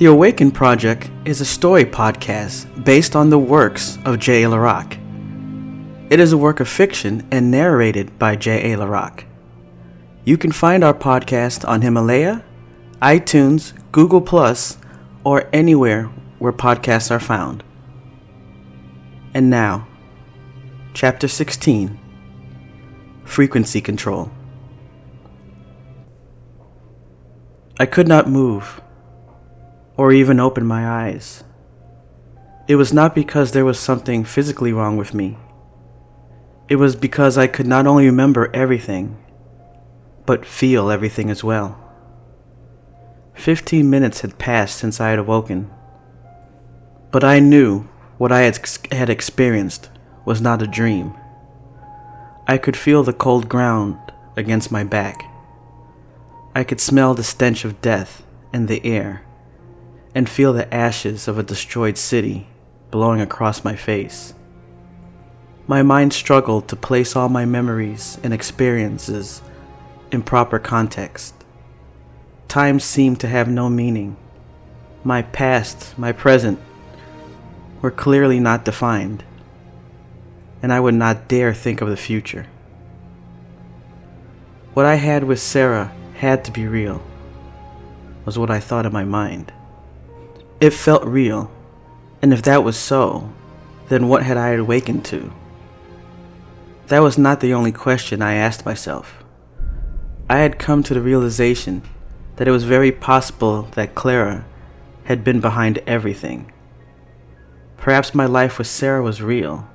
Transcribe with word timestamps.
The 0.00 0.06
Awaken 0.06 0.50
Project 0.50 1.10
is 1.26 1.42
a 1.42 1.44
story 1.44 1.84
podcast 1.84 2.86
based 2.86 3.14
on 3.14 3.28
the 3.28 3.38
works 3.38 3.98
of 4.06 4.18
J. 4.18 4.44
A. 4.44 4.48
LaRock. 4.48 4.96
It 6.10 6.18
is 6.18 6.32
a 6.32 6.38
work 6.38 6.58
of 6.58 6.70
fiction 6.70 7.28
and 7.30 7.50
narrated 7.50 8.18
by 8.18 8.36
J. 8.36 8.72
A. 8.72 8.78
LaRock. 8.78 9.24
You 10.24 10.38
can 10.38 10.52
find 10.52 10.82
our 10.82 10.94
podcast 10.94 11.68
on 11.68 11.82
Himalaya, 11.82 12.42
iTunes, 13.02 13.74
Google 13.92 14.26
or 15.22 15.50
anywhere 15.52 16.04
where 16.38 16.50
podcasts 16.50 17.10
are 17.10 17.20
found. 17.20 17.62
And 19.34 19.50
now, 19.50 19.86
Chapter 20.94 21.28
16 21.28 22.00
Frequency 23.26 23.82
Control. 23.82 24.32
I 27.78 27.84
could 27.84 28.08
not 28.08 28.30
move 28.30 28.80
or 30.00 30.12
even 30.12 30.40
open 30.40 30.64
my 30.64 30.88
eyes. 30.88 31.44
It 32.66 32.76
was 32.76 32.90
not 32.90 33.14
because 33.14 33.52
there 33.52 33.66
was 33.66 33.78
something 33.78 34.24
physically 34.24 34.72
wrong 34.72 34.96
with 34.96 35.12
me. 35.12 35.36
It 36.70 36.76
was 36.76 36.96
because 36.96 37.36
I 37.36 37.46
could 37.46 37.66
not 37.66 37.86
only 37.86 38.06
remember 38.06 38.50
everything, 38.54 39.22
but 40.24 40.46
feel 40.46 40.90
everything 40.90 41.28
as 41.28 41.44
well. 41.44 41.78
Fifteen 43.34 43.90
minutes 43.90 44.22
had 44.22 44.38
passed 44.38 44.78
since 44.78 45.02
I 45.02 45.10
had 45.10 45.18
awoken, 45.18 45.70
but 47.10 47.22
I 47.22 47.38
knew 47.38 47.86
what 48.16 48.32
I 48.32 48.50
had, 48.90 49.10
experienced 49.10 49.90
was 50.24 50.40
not 50.40 50.62
a 50.62 50.66
dream. 50.66 51.12
I 52.48 52.56
could 52.56 52.74
feel 52.74 53.02
the 53.02 53.12
cold 53.12 53.50
ground 53.50 53.98
against 54.34 54.72
my 54.72 54.82
back. 54.82 55.24
I 56.54 56.64
could 56.64 56.80
smell 56.80 57.12
the 57.12 57.22
stench 57.22 57.66
of 57.66 57.82
death 57.82 58.22
in 58.50 58.64
the 58.64 58.82
air 58.86 59.26
and 60.14 60.28
feel 60.28 60.52
the 60.52 60.72
ashes 60.72 61.28
of 61.28 61.38
a 61.38 61.42
destroyed 61.42 61.96
city 61.96 62.46
blowing 62.90 63.20
across 63.20 63.64
my 63.64 63.76
face. 63.76 64.34
My 65.66 65.82
mind 65.82 66.12
struggled 66.12 66.66
to 66.68 66.76
place 66.76 67.14
all 67.14 67.28
my 67.28 67.44
memories 67.44 68.18
and 68.24 68.34
experiences 68.34 69.40
in 70.10 70.22
proper 70.22 70.58
context. 70.58 71.34
Time 72.48 72.80
seemed 72.80 73.20
to 73.20 73.28
have 73.28 73.48
no 73.48 73.68
meaning. 73.68 74.16
My 75.04 75.22
past, 75.22 75.96
my 75.96 76.10
present, 76.10 76.58
were 77.80 77.92
clearly 77.92 78.40
not 78.40 78.64
defined, 78.64 79.22
and 80.60 80.72
I 80.72 80.80
would 80.80 80.94
not 80.94 81.28
dare 81.28 81.54
think 81.54 81.80
of 81.80 81.88
the 81.88 81.96
future. 81.96 82.46
What 84.74 84.86
I 84.86 84.96
had 84.96 85.24
with 85.24 85.40
Sarah 85.40 85.92
had 86.14 86.44
to 86.44 86.50
be 86.50 86.66
real, 86.66 87.02
was 88.24 88.38
what 88.38 88.50
I 88.50 88.60
thought 88.60 88.86
in 88.86 88.92
my 88.92 89.04
mind. 89.04 89.52
It 90.60 90.74
felt 90.74 91.04
real, 91.04 91.50
and 92.20 92.34
if 92.34 92.42
that 92.42 92.62
was 92.62 92.76
so, 92.76 93.32
then 93.88 94.08
what 94.08 94.24
had 94.24 94.36
I 94.36 94.50
awakened 94.50 95.06
to? 95.06 95.32
That 96.88 97.00
was 97.00 97.16
not 97.16 97.40
the 97.40 97.54
only 97.54 97.72
question 97.72 98.20
I 98.20 98.34
asked 98.34 98.66
myself. 98.66 99.24
I 100.28 100.38
had 100.38 100.58
come 100.58 100.82
to 100.82 100.92
the 100.92 101.00
realization 101.00 101.80
that 102.36 102.46
it 102.46 102.50
was 102.50 102.64
very 102.64 102.92
possible 102.92 103.62
that 103.72 103.94
Clara 103.94 104.44
had 105.04 105.24
been 105.24 105.40
behind 105.40 105.78
everything. 105.86 106.52
Perhaps 107.78 108.14
my 108.14 108.26
life 108.26 108.58
with 108.58 108.66
Sarah 108.66 109.02
was 109.02 109.22
real, 109.22 109.66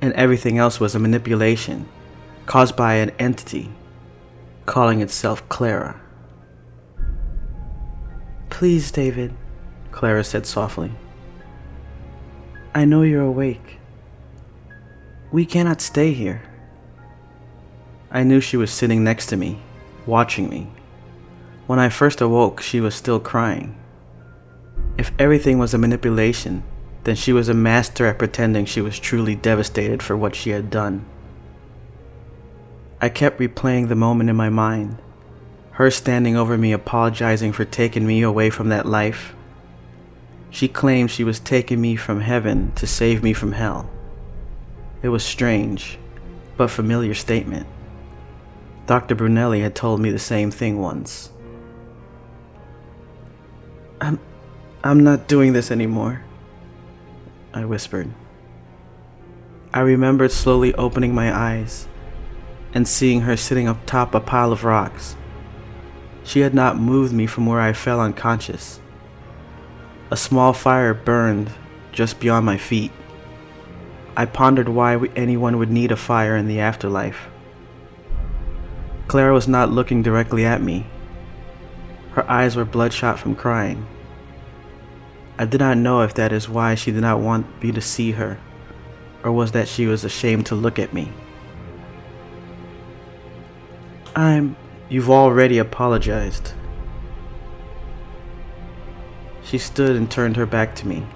and 0.00 0.12
everything 0.12 0.56
else 0.56 0.78
was 0.78 0.94
a 0.94 1.00
manipulation 1.00 1.88
caused 2.46 2.76
by 2.76 2.94
an 2.94 3.10
entity 3.18 3.70
calling 4.66 5.00
itself 5.00 5.48
Clara. 5.48 6.00
Please, 8.50 8.92
David, 8.92 9.34
Clara 9.92 10.24
said 10.24 10.46
softly. 10.46 10.90
I 12.74 12.86
know 12.86 13.02
you're 13.02 13.22
awake. 13.22 13.78
We 15.30 15.44
cannot 15.44 15.80
stay 15.80 16.12
here. 16.12 16.42
I 18.10 18.22
knew 18.22 18.40
she 18.40 18.56
was 18.56 18.70
sitting 18.72 19.04
next 19.04 19.26
to 19.26 19.36
me, 19.36 19.60
watching 20.06 20.48
me. 20.48 20.68
When 21.66 21.78
I 21.78 21.90
first 21.90 22.20
awoke, 22.20 22.60
she 22.60 22.80
was 22.80 22.94
still 22.94 23.20
crying. 23.20 23.78
If 24.98 25.12
everything 25.18 25.58
was 25.58 25.72
a 25.72 25.78
manipulation, 25.78 26.64
then 27.04 27.14
she 27.14 27.32
was 27.32 27.48
a 27.48 27.54
master 27.54 28.06
at 28.06 28.18
pretending 28.18 28.64
she 28.64 28.80
was 28.80 28.98
truly 28.98 29.34
devastated 29.34 30.02
for 30.02 30.16
what 30.16 30.34
she 30.34 30.50
had 30.50 30.70
done. 30.70 31.06
I 33.00 33.08
kept 33.08 33.40
replaying 33.40 33.88
the 33.88 33.94
moment 33.94 34.30
in 34.30 34.36
my 34.36 34.48
mind, 34.48 34.98
her 35.72 35.90
standing 35.90 36.36
over 36.36 36.56
me 36.56 36.72
apologizing 36.72 37.52
for 37.52 37.64
taking 37.64 38.06
me 38.06 38.22
away 38.22 38.50
from 38.50 38.68
that 38.68 38.86
life 38.86 39.34
she 40.52 40.68
claimed 40.68 41.10
she 41.10 41.24
was 41.24 41.40
taking 41.40 41.80
me 41.80 41.96
from 41.96 42.20
heaven 42.20 42.70
to 42.74 42.86
save 42.86 43.22
me 43.22 43.32
from 43.32 43.52
hell. 43.52 43.88
It 45.02 45.08
was 45.08 45.24
strange, 45.24 45.98
but 46.58 46.70
familiar 46.70 47.14
statement. 47.14 47.66
Dr. 48.86 49.16
Brunelli 49.16 49.62
had 49.62 49.74
told 49.74 49.98
me 49.98 50.10
the 50.10 50.18
same 50.18 50.50
thing 50.50 50.78
once. 50.78 51.30
I'm 53.98 54.20
I'm 54.84 55.02
not 55.02 55.26
doing 55.26 55.54
this 55.54 55.70
anymore, 55.70 56.22
I 57.54 57.64
whispered. 57.64 58.10
I 59.72 59.80
remembered 59.80 60.32
slowly 60.32 60.74
opening 60.74 61.14
my 61.14 61.34
eyes 61.34 61.88
and 62.74 62.86
seeing 62.86 63.22
her 63.22 63.38
sitting 63.38 63.68
atop 63.68 64.14
a 64.14 64.20
pile 64.20 64.52
of 64.52 64.64
rocks. 64.64 65.16
She 66.24 66.40
had 66.40 66.52
not 66.52 66.76
moved 66.76 67.14
me 67.14 67.26
from 67.26 67.46
where 67.46 67.60
I 67.60 67.72
fell 67.72 68.00
unconscious. 68.00 68.81
A 70.12 70.16
small 70.16 70.52
fire 70.52 70.92
burned 70.92 71.52
just 71.90 72.20
beyond 72.20 72.44
my 72.44 72.58
feet. 72.58 72.92
I 74.14 74.26
pondered 74.26 74.68
why 74.68 74.96
anyone 75.16 75.56
would 75.56 75.70
need 75.70 75.90
a 75.90 75.96
fire 75.96 76.36
in 76.36 76.48
the 76.48 76.60
afterlife. 76.60 77.28
Clara 79.08 79.32
was 79.32 79.48
not 79.48 79.70
looking 79.70 80.02
directly 80.02 80.44
at 80.44 80.60
me. 80.60 80.86
Her 82.10 82.30
eyes 82.30 82.56
were 82.56 82.66
bloodshot 82.66 83.18
from 83.18 83.34
crying. 83.34 83.86
I 85.38 85.46
did 85.46 85.60
not 85.60 85.78
know 85.78 86.02
if 86.02 86.12
that 86.12 86.30
is 86.30 86.46
why 86.46 86.74
she 86.74 86.92
did 86.92 87.00
not 87.00 87.20
want 87.20 87.62
me 87.62 87.72
to 87.72 87.80
see 87.80 88.10
her, 88.10 88.38
or 89.24 89.32
was 89.32 89.52
that 89.52 89.66
she 89.66 89.86
was 89.86 90.04
ashamed 90.04 90.44
to 90.48 90.54
look 90.54 90.78
at 90.78 90.92
me. 90.92 91.10
I'm. 94.14 94.56
You've 94.90 95.08
already 95.08 95.56
apologized. 95.56 96.52
She 99.52 99.58
stood 99.58 99.96
and 99.96 100.10
turned 100.10 100.36
her 100.36 100.46
back 100.46 100.74
to 100.76 100.88
me. 100.88 101.06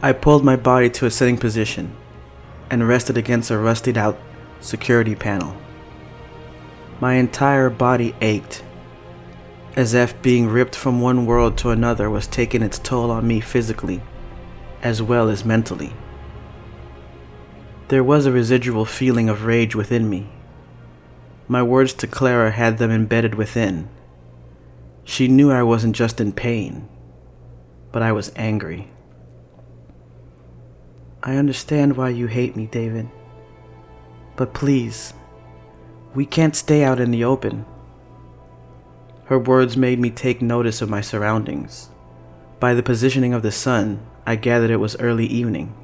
I 0.00 0.12
pulled 0.12 0.44
my 0.44 0.54
body 0.54 0.88
to 0.90 1.06
a 1.06 1.10
sitting 1.10 1.38
position 1.38 1.96
and 2.70 2.86
rested 2.86 3.18
against 3.18 3.50
a 3.50 3.58
rusted 3.58 3.98
out 3.98 4.16
security 4.60 5.16
panel. 5.16 5.56
My 7.00 7.14
entire 7.14 7.68
body 7.68 8.14
ached, 8.20 8.62
as 9.74 9.92
if 9.92 10.22
being 10.22 10.46
ripped 10.46 10.76
from 10.76 11.00
one 11.00 11.26
world 11.26 11.58
to 11.58 11.70
another 11.70 12.08
was 12.08 12.28
taking 12.28 12.62
its 12.62 12.78
toll 12.78 13.10
on 13.10 13.26
me 13.26 13.40
physically, 13.40 14.02
as 14.80 15.02
well 15.02 15.28
as 15.28 15.44
mentally. 15.44 15.92
There 17.88 18.04
was 18.04 18.24
a 18.24 18.30
residual 18.30 18.84
feeling 18.84 19.28
of 19.28 19.46
rage 19.46 19.74
within 19.74 20.08
me. 20.08 20.28
My 21.48 21.64
words 21.64 21.92
to 21.94 22.06
Clara 22.06 22.52
had 22.52 22.78
them 22.78 22.92
embedded 22.92 23.34
within. 23.34 23.88
She 25.02 25.26
knew 25.26 25.50
I 25.50 25.64
wasn't 25.64 25.96
just 25.96 26.20
in 26.20 26.32
pain, 26.32 26.88
but 27.92 28.02
I 28.02 28.12
was 28.12 28.32
angry. 28.36 28.88
I 31.22 31.36
understand 31.36 31.96
why 31.96 32.10
you 32.10 32.26
hate 32.28 32.56
me, 32.56 32.66
David. 32.66 33.08
But 34.36 34.54
please, 34.54 35.12
we 36.14 36.24
can't 36.24 36.56
stay 36.56 36.82
out 36.82 37.00
in 37.00 37.10
the 37.10 37.24
open. 37.24 37.66
Her 39.26 39.38
words 39.38 39.76
made 39.76 39.98
me 39.98 40.10
take 40.10 40.40
notice 40.40 40.80
of 40.80 40.88
my 40.88 41.00
surroundings. 41.00 41.90
By 42.58 42.74
the 42.74 42.82
positioning 42.82 43.34
of 43.34 43.42
the 43.42 43.52
sun, 43.52 44.04
I 44.26 44.36
gathered 44.36 44.70
it 44.70 44.76
was 44.76 44.96
early 44.96 45.26
evening. 45.26 45.74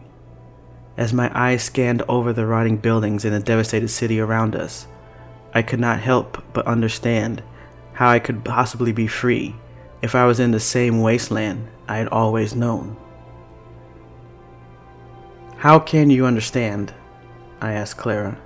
As 0.97 1.13
my 1.13 1.31
eyes 1.35 1.63
scanned 1.63 2.03
over 2.09 2.33
the 2.33 2.47
rotting 2.47 2.79
buildings 2.79 3.25
in 3.25 3.33
the 3.33 3.41
devastated 3.41 3.89
city 3.89 4.19
around 4.19 4.57
us, 4.57 4.87
I 5.53 5.63
could 5.63 5.81
not 5.81 6.01
help 6.01 6.43
but 6.53 6.67
understand 6.67 7.43
how 7.93 8.09
I 8.09 8.19
could 8.19 8.45
possibly 8.45 8.93
be 8.93 9.07
free 9.07 9.55
if 10.03 10.15
I 10.15 10.27
was 10.27 10.41
in 10.41 10.51
the 10.51 10.61
same 10.61 11.01
wasteland 11.01 11.69
I 11.89 11.99
had 11.99 12.09
always 12.09 12.55
known. 12.55 12.97
How 15.57 15.79
can 15.79 16.11
you 16.11 16.27
understand? 16.27 16.93
I 17.61 17.73
asked 17.73 17.97
Clara. 17.97 18.39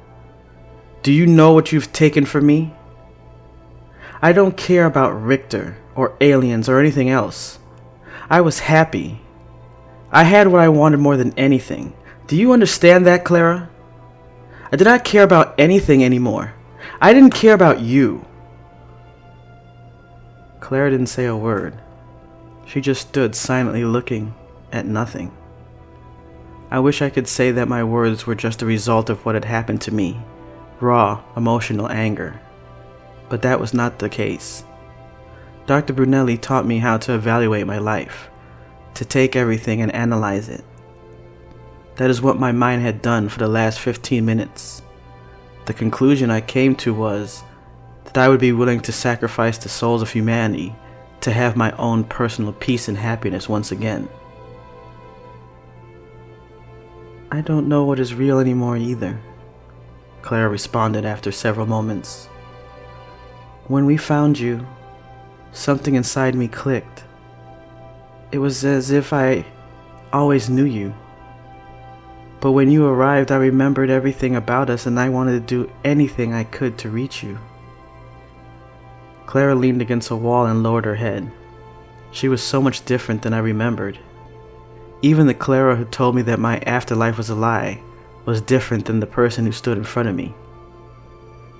Do 1.02 1.12
you 1.12 1.26
know 1.26 1.52
what 1.52 1.72
you've 1.72 1.92
taken 1.92 2.24
from 2.24 2.46
me? 2.46 2.74
I 4.22 4.32
don't 4.32 4.56
care 4.56 4.84
about 4.84 5.20
Richter 5.22 5.78
or 5.94 6.16
aliens 6.20 6.68
or 6.68 6.78
anything 6.78 7.08
else. 7.08 7.58
I 8.28 8.42
was 8.42 8.60
happy. 8.60 9.20
I 10.12 10.24
had 10.24 10.48
what 10.48 10.60
I 10.60 10.68
wanted 10.68 10.98
more 10.98 11.16
than 11.16 11.36
anything. 11.38 11.94
Do 12.26 12.36
you 12.36 12.52
understand 12.52 13.06
that, 13.06 13.24
Clara? 13.24 13.70
I 14.70 14.76
did 14.76 14.84
not 14.84 15.04
care 15.04 15.24
about 15.24 15.54
anything 15.58 16.04
anymore. 16.04 16.54
I 17.00 17.12
didn't 17.12 17.34
care 17.34 17.54
about 17.54 17.80
you. 17.80 18.24
Clara 20.60 20.90
didn't 20.90 21.06
say 21.08 21.24
a 21.24 21.36
word. 21.36 21.80
She 22.70 22.80
just 22.80 23.08
stood 23.08 23.34
silently 23.34 23.84
looking 23.84 24.32
at 24.70 24.86
nothing. 24.86 25.32
I 26.70 26.78
wish 26.78 27.02
I 27.02 27.10
could 27.10 27.26
say 27.26 27.50
that 27.50 27.66
my 27.66 27.82
words 27.82 28.28
were 28.28 28.36
just 28.36 28.60
the 28.60 28.66
result 28.66 29.10
of 29.10 29.26
what 29.26 29.34
had 29.34 29.44
happened 29.44 29.80
to 29.82 29.94
me 29.94 30.20
raw, 30.78 31.20
emotional 31.36 31.90
anger. 31.90 32.40
But 33.28 33.42
that 33.42 33.58
was 33.58 33.74
not 33.74 33.98
the 33.98 34.08
case. 34.08 34.62
Dr. 35.66 35.92
Brunelli 35.92 36.40
taught 36.40 36.64
me 36.64 36.78
how 36.78 36.96
to 36.98 37.14
evaluate 37.14 37.66
my 37.66 37.78
life, 37.78 38.30
to 38.94 39.04
take 39.04 39.34
everything 39.34 39.82
and 39.82 39.92
analyze 39.92 40.48
it. 40.48 40.64
That 41.96 42.08
is 42.08 42.22
what 42.22 42.38
my 42.38 42.52
mind 42.52 42.82
had 42.82 43.02
done 43.02 43.28
for 43.28 43.40
the 43.40 43.48
last 43.48 43.80
15 43.80 44.24
minutes. 44.24 44.80
The 45.66 45.74
conclusion 45.74 46.30
I 46.30 46.40
came 46.40 46.76
to 46.76 46.94
was 46.94 47.42
that 48.04 48.16
I 48.16 48.28
would 48.28 48.40
be 48.40 48.52
willing 48.52 48.80
to 48.82 48.92
sacrifice 48.92 49.58
the 49.58 49.68
souls 49.68 50.02
of 50.02 50.12
humanity 50.12 50.76
to 51.22 51.32
have 51.32 51.56
my 51.56 51.70
own 51.72 52.04
personal 52.04 52.52
peace 52.52 52.88
and 52.88 52.96
happiness 52.96 53.48
once 53.48 53.72
again. 53.72 54.08
I 57.30 57.40
don't 57.42 57.68
know 57.68 57.84
what 57.84 58.00
is 58.00 58.14
real 58.14 58.38
anymore 58.40 58.76
either, 58.76 59.20
Clara 60.22 60.48
responded 60.48 61.04
after 61.04 61.30
several 61.30 61.66
moments. 61.66 62.26
When 63.68 63.86
we 63.86 63.96
found 63.96 64.38
you, 64.38 64.66
something 65.52 65.94
inside 65.94 66.34
me 66.34 66.48
clicked. 66.48 67.04
It 68.32 68.38
was 68.38 68.64
as 68.64 68.90
if 68.90 69.12
I 69.12 69.44
always 70.12 70.50
knew 70.50 70.64
you. 70.64 70.94
But 72.40 72.52
when 72.52 72.70
you 72.70 72.86
arrived, 72.86 73.30
I 73.30 73.36
remembered 73.36 73.90
everything 73.90 74.34
about 74.34 74.70
us 74.70 74.86
and 74.86 74.98
I 74.98 75.08
wanted 75.08 75.32
to 75.46 75.64
do 75.64 75.70
anything 75.84 76.32
I 76.32 76.44
could 76.44 76.78
to 76.78 76.88
reach 76.88 77.22
you. 77.22 77.38
Clara 79.30 79.54
leaned 79.54 79.80
against 79.80 80.10
a 80.10 80.16
wall 80.16 80.46
and 80.46 80.60
lowered 80.60 80.84
her 80.84 80.96
head. 80.96 81.30
She 82.10 82.26
was 82.26 82.42
so 82.42 82.60
much 82.60 82.84
different 82.84 83.22
than 83.22 83.32
I 83.32 83.38
remembered. 83.38 83.96
Even 85.02 85.28
the 85.28 85.34
Clara 85.34 85.76
who 85.76 85.84
told 85.84 86.16
me 86.16 86.22
that 86.22 86.40
my 86.40 86.58
afterlife 86.66 87.16
was 87.16 87.30
a 87.30 87.36
lie 87.36 87.80
was 88.24 88.40
different 88.40 88.86
than 88.86 88.98
the 88.98 89.06
person 89.06 89.46
who 89.46 89.52
stood 89.52 89.78
in 89.78 89.84
front 89.84 90.08
of 90.08 90.16
me. 90.16 90.34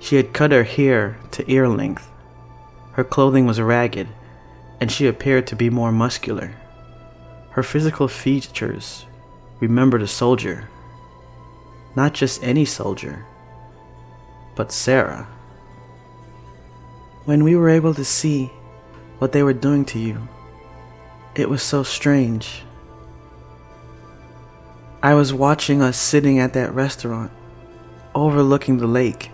She 0.01 0.17
had 0.17 0.33
cut 0.33 0.51
her 0.51 0.65
hair 0.65 1.17
to 1.31 1.49
ear 1.49 1.69
length. 1.69 2.11
Her 2.91 3.05
clothing 3.05 3.45
was 3.45 3.61
ragged, 3.61 4.09
and 4.81 4.91
she 4.91 5.07
appeared 5.07 5.47
to 5.47 5.55
be 5.55 5.69
more 5.69 5.93
muscular. 5.93 6.51
Her 7.51 7.63
physical 7.63 8.09
features 8.09 9.05
remembered 9.61 10.01
a 10.01 10.07
soldier. 10.07 10.67
Not 11.95 12.13
just 12.13 12.43
any 12.43 12.65
soldier, 12.65 13.25
but 14.57 14.73
Sarah. 14.73 15.25
When 17.25 17.43
we 17.43 17.55
were 17.55 17.69
able 17.69 17.93
to 17.93 18.03
see 18.03 18.47
what 19.19 19.31
they 19.31 19.43
were 19.43 19.53
doing 19.53 19.85
to 19.85 19.99
you, 19.99 20.27
it 21.35 21.47
was 21.47 21.61
so 21.61 21.83
strange. 21.83 22.63
I 25.03 25.13
was 25.13 25.31
watching 25.31 25.83
us 25.83 25.97
sitting 25.97 26.39
at 26.39 26.53
that 26.53 26.73
restaurant, 26.73 27.31
overlooking 28.15 28.77
the 28.77 28.87
lake, 28.87 29.29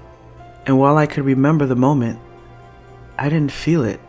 and 0.66 0.78
while 0.78 0.98
I 0.98 1.06
could 1.06 1.24
remember 1.24 1.66
the 1.66 1.78
moment, 1.78 2.20
I 3.18 3.30
didn't 3.30 3.54
feel 3.54 3.86
it, 3.86 4.02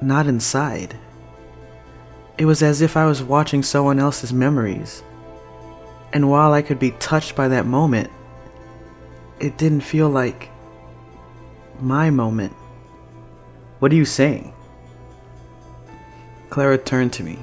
not 0.00 0.26
inside. 0.26 0.96
It 2.38 2.46
was 2.46 2.62
as 2.62 2.80
if 2.80 2.96
I 2.96 3.04
was 3.04 3.22
watching 3.22 3.62
someone 3.62 3.98
else's 3.98 4.32
memories. 4.32 5.02
And 6.14 6.30
while 6.30 6.54
I 6.54 6.62
could 6.62 6.78
be 6.78 6.92
touched 6.92 7.36
by 7.36 7.48
that 7.48 7.66
moment, 7.66 8.10
it 9.40 9.58
didn't 9.58 9.82
feel 9.82 10.08
like 10.08 10.48
my 11.80 12.08
moment. 12.08 12.54
What 13.78 13.92
are 13.92 13.96
you 13.96 14.04
saying? 14.06 14.54
Clara 16.48 16.78
turned 16.78 17.12
to 17.14 17.22
me. 17.22 17.38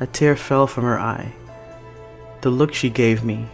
A 0.00 0.06
tear 0.06 0.34
fell 0.34 0.66
from 0.66 0.84
her 0.84 0.98
eye. 0.98 1.32
The 2.40 2.50
look 2.50 2.72
she 2.72 2.88
gave 2.88 3.24
me, 3.24 3.46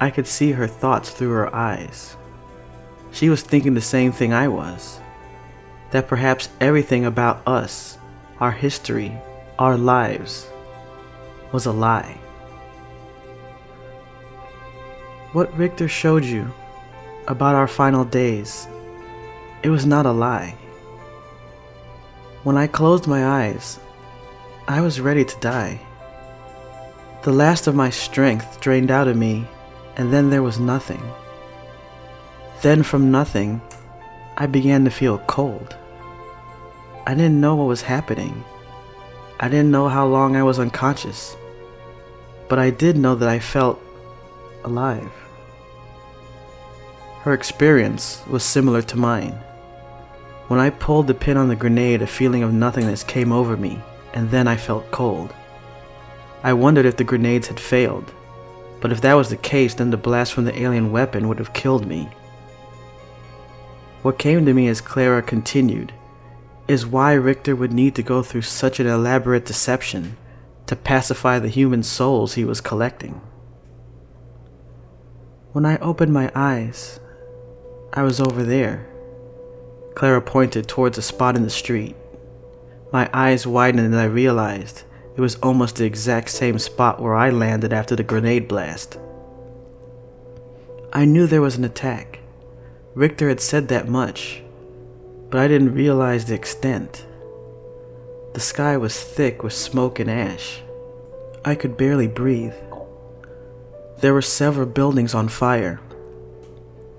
I 0.00 0.10
could 0.10 0.26
see 0.26 0.52
her 0.52 0.66
thoughts 0.66 1.10
through 1.10 1.32
her 1.32 1.54
eyes. 1.54 2.16
She 3.10 3.28
was 3.28 3.42
thinking 3.42 3.74
the 3.74 3.80
same 3.80 4.12
thing 4.12 4.32
I 4.32 4.48
was 4.48 5.00
that 5.90 6.08
perhaps 6.08 6.48
everything 6.60 7.04
about 7.04 7.46
us, 7.46 7.98
our 8.40 8.52
history, 8.52 9.16
our 9.58 9.76
lives, 9.76 10.46
was 11.52 11.66
a 11.66 11.72
lie. 11.72 12.18
What 15.32 15.56
Richter 15.56 15.88
showed 15.88 16.24
you 16.24 16.50
about 17.26 17.54
our 17.54 17.68
final 17.68 18.04
days, 18.04 18.68
it 19.62 19.70
was 19.70 19.84
not 19.84 20.06
a 20.06 20.12
lie. 20.12 20.54
When 22.44 22.56
I 22.56 22.68
closed 22.68 23.08
my 23.08 23.26
eyes, 23.26 23.80
I 24.68 24.80
was 24.80 25.00
ready 25.00 25.24
to 25.24 25.40
die. 25.40 25.80
The 27.22 27.32
last 27.32 27.66
of 27.66 27.74
my 27.74 27.90
strength 27.90 28.60
drained 28.60 28.92
out 28.92 29.08
of 29.08 29.16
me, 29.16 29.46
and 29.96 30.12
then 30.12 30.30
there 30.30 30.42
was 30.42 30.60
nothing. 30.60 31.02
Then, 32.62 32.84
from 32.84 33.10
nothing, 33.10 33.60
I 34.36 34.46
began 34.46 34.84
to 34.84 34.90
feel 34.90 35.18
cold. 35.26 35.76
I 37.06 37.14
didn't 37.14 37.40
know 37.40 37.56
what 37.56 37.66
was 37.66 37.82
happening. 37.82 38.44
I 39.40 39.48
didn't 39.48 39.72
know 39.72 39.88
how 39.88 40.06
long 40.06 40.36
I 40.36 40.44
was 40.44 40.60
unconscious. 40.60 41.36
But 42.48 42.60
I 42.60 42.70
did 42.70 42.96
know 42.96 43.16
that 43.16 43.28
I 43.28 43.40
felt 43.40 43.82
alive. 44.62 45.10
Her 47.22 47.34
experience 47.34 48.22
was 48.30 48.44
similar 48.44 48.82
to 48.82 48.96
mine. 48.96 49.38
When 50.48 50.58
I 50.58 50.70
pulled 50.70 51.06
the 51.06 51.14
pin 51.14 51.36
on 51.36 51.48
the 51.48 51.56
grenade, 51.56 52.00
a 52.00 52.06
feeling 52.06 52.42
of 52.42 52.54
nothingness 52.54 53.04
came 53.04 53.32
over 53.32 53.54
me, 53.56 53.80
and 54.14 54.30
then 54.30 54.48
I 54.48 54.56
felt 54.56 54.90
cold. 54.90 55.34
I 56.42 56.54
wondered 56.54 56.86
if 56.86 56.96
the 56.96 57.04
grenades 57.04 57.48
had 57.48 57.60
failed, 57.60 58.12
but 58.80 58.90
if 58.90 59.02
that 59.02 59.12
was 59.12 59.28
the 59.28 59.36
case, 59.36 59.74
then 59.74 59.90
the 59.90 59.98
blast 59.98 60.32
from 60.32 60.46
the 60.46 60.58
alien 60.58 60.90
weapon 60.90 61.28
would 61.28 61.38
have 61.38 61.52
killed 61.52 61.86
me. 61.86 62.08
What 64.00 64.18
came 64.18 64.46
to 64.46 64.54
me 64.54 64.68
as 64.68 64.80
Clara 64.80 65.22
continued 65.22 65.92
is 66.66 66.86
why 66.86 67.12
Richter 67.12 67.54
would 67.54 67.72
need 67.72 67.94
to 67.96 68.02
go 68.02 68.22
through 68.22 68.42
such 68.42 68.80
an 68.80 68.86
elaborate 68.86 69.44
deception 69.44 70.16
to 70.66 70.76
pacify 70.76 71.38
the 71.38 71.48
human 71.48 71.82
souls 71.82 72.34
he 72.34 72.44
was 72.44 72.62
collecting. 72.62 73.20
When 75.52 75.66
I 75.66 75.76
opened 75.78 76.12
my 76.12 76.30
eyes, 76.34 77.00
I 77.92 78.02
was 78.02 78.20
over 78.20 78.44
there. 78.44 78.86
Clara 79.98 80.22
pointed 80.22 80.68
towards 80.68 80.96
a 80.96 81.02
spot 81.02 81.34
in 81.34 81.42
the 81.42 81.50
street. 81.50 81.96
My 82.92 83.10
eyes 83.12 83.48
widened 83.48 83.84
and 83.84 83.96
I 83.96 84.04
realized 84.04 84.84
it 85.16 85.20
was 85.20 85.34
almost 85.42 85.74
the 85.74 85.86
exact 85.86 86.30
same 86.30 86.60
spot 86.60 87.02
where 87.02 87.16
I 87.16 87.30
landed 87.30 87.72
after 87.72 87.96
the 87.96 88.04
grenade 88.04 88.46
blast. 88.46 88.96
I 90.92 91.04
knew 91.04 91.26
there 91.26 91.42
was 91.42 91.56
an 91.56 91.64
attack. 91.64 92.20
Richter 92.94 93.28
had 93.28 93.40
said 93.40 93.66
that 93.68 93.88
much, 93.88 94.40
but 95.30 95.40
I 95.40 95.48
didn't 95.48 95.74
realize 95.74 96.26
the 96.26 96.34
extent. 96.36 97.04
The 98.34 98.40
sky 98.40 98.76
was 98.76 99.02
thick 99.02 99.42
with 99.42 99.52
smoke 99.52 99.98
and 99.98 100.08
ash. 100.08 100.62
I 101.44 101.56
could 101.56 101.76
barely 101.76 102.06
breathe. 102.06 102.54
There 103.98 104.14
were 104.14 104.22
several 104.22 104.66
buildings 104.66 105.12
on 105.12 105.26
fire. 105.26 105.80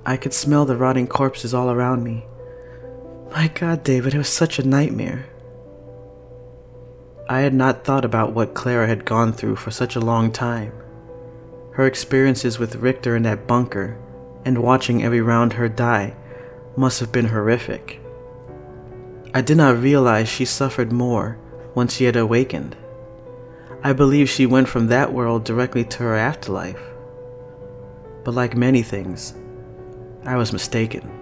I 0.05 0.17
could 0.17 0.33
smell 0.33 0.65
the 0.65 0.75
rotting 0.75 1.07
corpses 1.07 1.53
all 1.53 1.71
around 1.71 2.03
me. 2.03 2.25
My 3.31 3.47
god, 3.47 3.83
David, 3.83 4.15
it 4.15 4.17
was 4.17 4.29
such 4.29 4.57
a 4.57 4.67
nightmare. 4.67 5.27
I 7.29 7.41
had 7.41 7.53
not 7.53 7.83
thought 7.83 8.03
about 8.03 8.33
what 8.33 8.55
Clara 8.55 8.87
had 8.87 9.05
gone 9.05 9.33
through 9.33 9.57
for 9.57 9.69
such 9.69 9.95
a 9.95 9.99
long 9.99 10.31
time. 10.31 10.73
Her 11.73 11.85
experiences 11.85 12.57
with 12.57 12.77
Richter 12.77 13.15
in 13.15 13.23
that 13.23 13.45
bunker 13.45 13.99
and 14.45 14.63
watching 14.63 15.03
every 15.03 15.21
round 15.21 15.53
her 15.53 15.69
die 15.69 16.15
must 16.75 16.99
have 16.99 17.11
been 17.11 17.27
horrific. 17.27 18.01
I 19.33 19.41
did 19.41 19.57
not 19.57 19.79
realize 19.79 20.27
she 20.27 20.45
suffered 20.45 20.91
more 20.91 21.37
once 21.75 21.93
she 21.93 22.05
had 22.05 22.15
awakened. 22.15 22.75
I 23.83 23.93
believe 23.93 24.27
she 24.27 24.47
went 24.47 24.67
from 24.67 24.87
that 24.87 25.13
world 25.13 25.43
directly 25.43 25.83
to 25.85 25.99
her 25.99 26.15
afterlife. 26.15 26.81
But 28.23 28.33
like 28.33 28.57
many 28.57 28.81
things, 28.81 29.35
I 30.25 30.35
was 30.35 30.51
mistaken. 30.51 31.18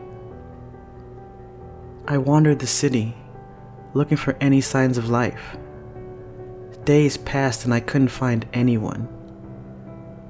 I 2.09 2.17
wandered 2.17 2.59
the 2.59 2.67
city, 2.67 3.17
looking 3.93 4.15
for 4.15 4.37
any 4.39 4.61
signs 4.61 4.97
of 4.97 5.09
life. 5.09 5.57
Days 6.85 7.17
passed 7.17 7.65
and 7.65 7.73
I 7.73 7.81
couldn't 7.81 8.07
find 8.07 8.47
anyone. 8.53 9.09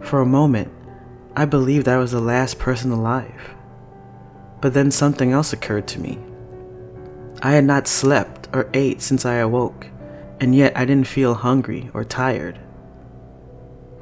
For 0.02 0.20
a 0.20 0.26
moment, 0.26 0.72
I 1.36 1.46
believed 1.46 1.88
I 1.88 1.98
was 1.98 2.14
the 2.14 2.20
last 2.20 2.58
person 2.58 2.92
alive. 2.92 3.54
But 4.60 4.74
then 4.74 4.90
something 4.90 5.32
else 5.32 5.54
occurred 5.54 5.88
to 5.90 6.00
me. 6.00 6.18
I 7.44 7.52
had 7.52 7.66
not 7.66 7.88
slept 7.88 8.48
or 8.54 8.72
ate 8.74 9.04
since 9.04 9.24
I 9.24 9.36
awoke, 9.36 9.86
and 10.40 10.56
yet 10.56 10.76
I 10.76 10.84
didn't 10.84 11.08
feel 11.08 11.36
hungry 11.36 11.92
or 11.94 12.04
tired. 12.04 12.60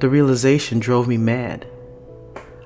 The 0.00 0.08
realization 0.08 0.78
drove 0.78 1.06
me 1.06 1.18
mad. 1.18 1.66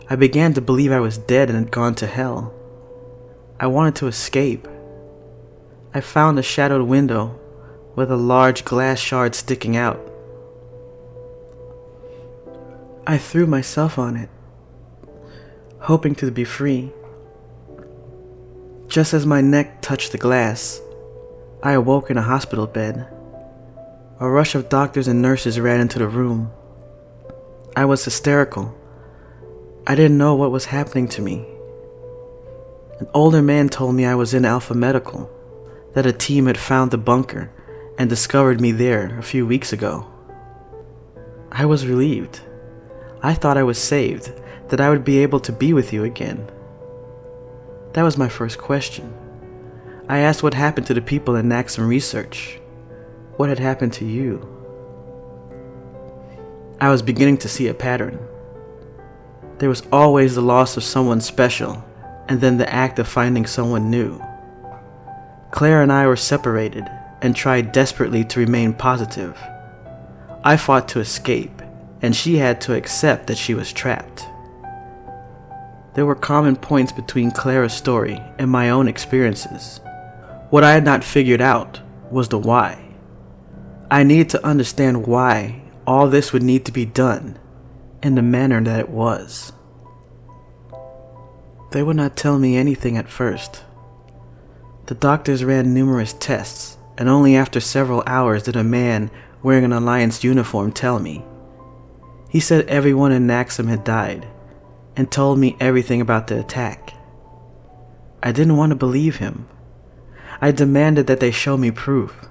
I 0.09 0.15
began 0.15 0.55
to 0.55 0.61
believe 0.61 0.93
I 0.93 1.01
was 1.01 1.19
dead 1.19 1.51
and 1.51 1.59
had 1.59 1.73
gone 1.73 1.97
to 1.97 2.07
hell. 2.07 2.55
I 3.59 3.67
wanted 3.67 3.97
to 3.97 4.07
escape. 4.07 4.69
I 5.93 6.01
found 6.01 6.39
a 6.39 6.43
shadowed 6.43 6.87
window 6.87 7.37
with 7.97 8.13
a 8.13 8.17
large 8.17 8.65
glass 8.65 9.01
shard 9.01 9.35
sticking 9.35 9.77
out. 9.77 10.01
I 13.09 13.19
threw 13.19 13.45
myself 13.45 13.99
on 13.99 14.17
it, 14.17 14.29
hoping 15.81 16.15
to 16.17 16.31
be 16.31 16.45
free. 16.45 16.93
Just 18.87 19.13
as 19.15 19.27
my 19.27 19.41
neck 19.41 19.83
touched 19.83 20.13
the 20.13 20.19
glass, 20.19 20.81
I 21.61 21.73
awoke 21.73 22.09
in 22.09 22.17
a 22.17 22.23
hospital 22.23 22.69
bed. 22.69 23.09
A 24.21 24.31
rush 24.31 24.55
of 24.55 24.69
doctors 24.69 25.09
and 25.09 25.21
nurses 25.21 25.59
ran 25.59 25.81
into 25.81 25.99
the 25.99 26.07
room. 26.07 26.53
I 27.75 27.85
was 27.85 28.05
hysterical. 28.05 28.77
I 29.89 29.97
didn't 29.97 30.19
know 30.19 30.37
what 30.37 30.53
was 30.53 30.67
happening 30.67 31.09
to 31.09 31.23
me. 31.23 31.47
An 33.01 33.09
older 33.13 33.43
man 33.43 33.69
told 33.69 33.97
me 33.97 34.05
I 34.05 34.15
was 34.15 34.35
in 34.35 34.45
Alpha 34.45 34.75
Medical, 34.75 35.29
that 35.95 36.07
a 36.07 36.13
team 36.13 36.47
had 36.47 36.59
found 36.59 36.91
the 36.91 36.99
bunker 36.99 37.51
and 37.99 38.09
discovered 38.09 38.61
me 38.61 38.73
there 38.73 39.19
a 39.19 39.23
few 39.23 39.47
weeks 39.47 39.73
ago. 39.73 40.07
I 41.53 41.67
was 41.67 41.87
relieved. 41.87 42.41
I 43.23 43.35
thought 43.35 43.59
I 43.59 43.63
was 43.63 43.79
saved, 43.79 44.33
that 44.69 44.81
I 44.81 44.89
would 44.89 45.05
be 45.05 45.19
able 45.19 45.41
to 45.41 45.53
be 45.53 45.73
with 45.73 45.93
you 45.93 46.05
again. 46.05 46.51
That 47.93 48.05
was 48.05 48.17
my 48.17 48.29
first 48.29 48.59
question. 48.59 49.13
I 50.09 50.21
asked 50.21 50.43
what 50.43 50.55
happened 50.55 50.87
to 50.87 50.95
the 50.95 51.03
people 51.03 51.37
in 51.37 51.49
Naxxam 51.49 51.87
Research. 51.89 52.61
What 53.37 53.49
had 53.49 53.59
happened 53.59 53.93
to 53.95 54.05
you? 54.05 54.47
I 56.81 56.89
was 56.89 57.03
beginning 57.03 57.39
to 57.39 57.49
see 57.49 57.69
a 57.69 57.75
pattern. 57.75 58.19
There 59.59 59.69
was 59.69 59.83
always 59.93 60.35
the 60.35 60.41
loss 60.41 60.77
of 60.77 60.85
someone 60.85 61.21
special, 61.21 61.85
and 62.29 62.41
then 62.41 62.57
the 62.57 62.73
act 62.73 62.99
of 62.99 63.09
finding 63.09 63.45
someone 63.45 63.91
new. 63.91 64.19
Clara 65.51 65.83
and 65.83 65.93
I 65.93 66.07
were 66.07 66.17
separated 66.17 66.89
and 67.23 67.35
tried 67.35 67.73
desperately 67.73 68.25
to 68.25 68.41
remain 68.41 68.73
positive. 68.73 69.39
I 70.45 70.57
fought 70.57 70.89
to 70.89 71.01
escape, 71.01 71.63
and 72.01 72.15
she 72.15 72.39
had 72.39 72.61
to 72.63 72.75
accept 72.75 73.27
that 73.27 73.39
she 73.39 73.55
was 73.55 73.73
trapped. 73.73 74.27
There 75.95 76.07
were 76.07 76.15
common 76.15 76.57
points 76.57 76.93
between 76.93 77.31
Clara's 77.31 77.75
story 77.75 78.23
and 78.39 78.51
my 78.51 78.71
own 78.71 78.89
experiences. 78.89 79.81
What 80.51 80.65
I 80.65 80.73
had 80.73 80.85
not 80.85 81.05
figured 81.05 81.41
out 81.41 81.81
was 82.11 82.29
the 82.29 82.39
why. 82.39 82.95
I 83.91 84.05
needed 84.05 84.31
to 84.31 84.47
understand 84.47 85.07
why 85.07 85.63
all 85.87 86.09
this 86.09 86.33
would 86.33 86.45
need 86.45 86.65
to 86.67 86.73
be 86.73 86.87
done 86.87 87.39
in 88.03 88.15
the 88.15 88.23
manner 88.23 88.63
that 88.63 88.81
it 88.81 88.89
was. 88.89 89.53
They 91.73 91.83
would 91.83 91.97
not 91.97 92.17
tell 92.17 92.39
me 92.39 92.57
anything 92.57 92.97
at 92.97 93.09
first. 93.09 93.65
The 94.91 94.97
doctors 94.97 95.45
ran 95.45 95.73
numerous 95.73 96.15
tests, 96.15 96.77
and 96.99 97.09
only 97.09 97.37
after 97.37 97.61
several 97.61 98.03
hours 98.09 98.43
did 98.43 98.57
a 98.57 98.65
man 98.65 99.13
wearing 99.41 99.63
an 99.63 99.73
Alliance 99.73 100.25
uniform 100.25 100.73
tell 100.73 100.99
me. 100.99 101.25
He 102.29 102.41
said 102.41 102.67
everyone 102.67 103.13
in 103.13 103.25
Naxxam 103.25 103.69
had 103.69 103.85
died, 103.85 104.27
and 104.97 105.09
told 105.09 105.39
me 105.39 105.57
everything 105.61 106.01
about 106.01 106.27
the 106.27 106.41
attack. 106.41 106.93
I 108.21 108.33
didn't 108.33 108.57
want 108.57 108.71
to 108.71 108.77
believe 108.77 109.19
him. 109.19 109.47
I 110.41 110.51
demanded 110.51 111.07
that 111.07 111.21
they 111.21 111.31
show 111.31 111.57
me 111.57 111.71
proof. 111.71 112.27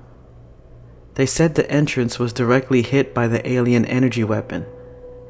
They 1.14 1.26
said 1.26 1.56
the 1.56 1.72
entrance 1.72 2.20
was 2.20 2.34
directly 2.34 2.82
hit 2.82 3.14
by 3.14 3.30
the 3.30 3.50
alien 3.50 3.86
energy 3.86 4.26
weapon, 4.26 4.66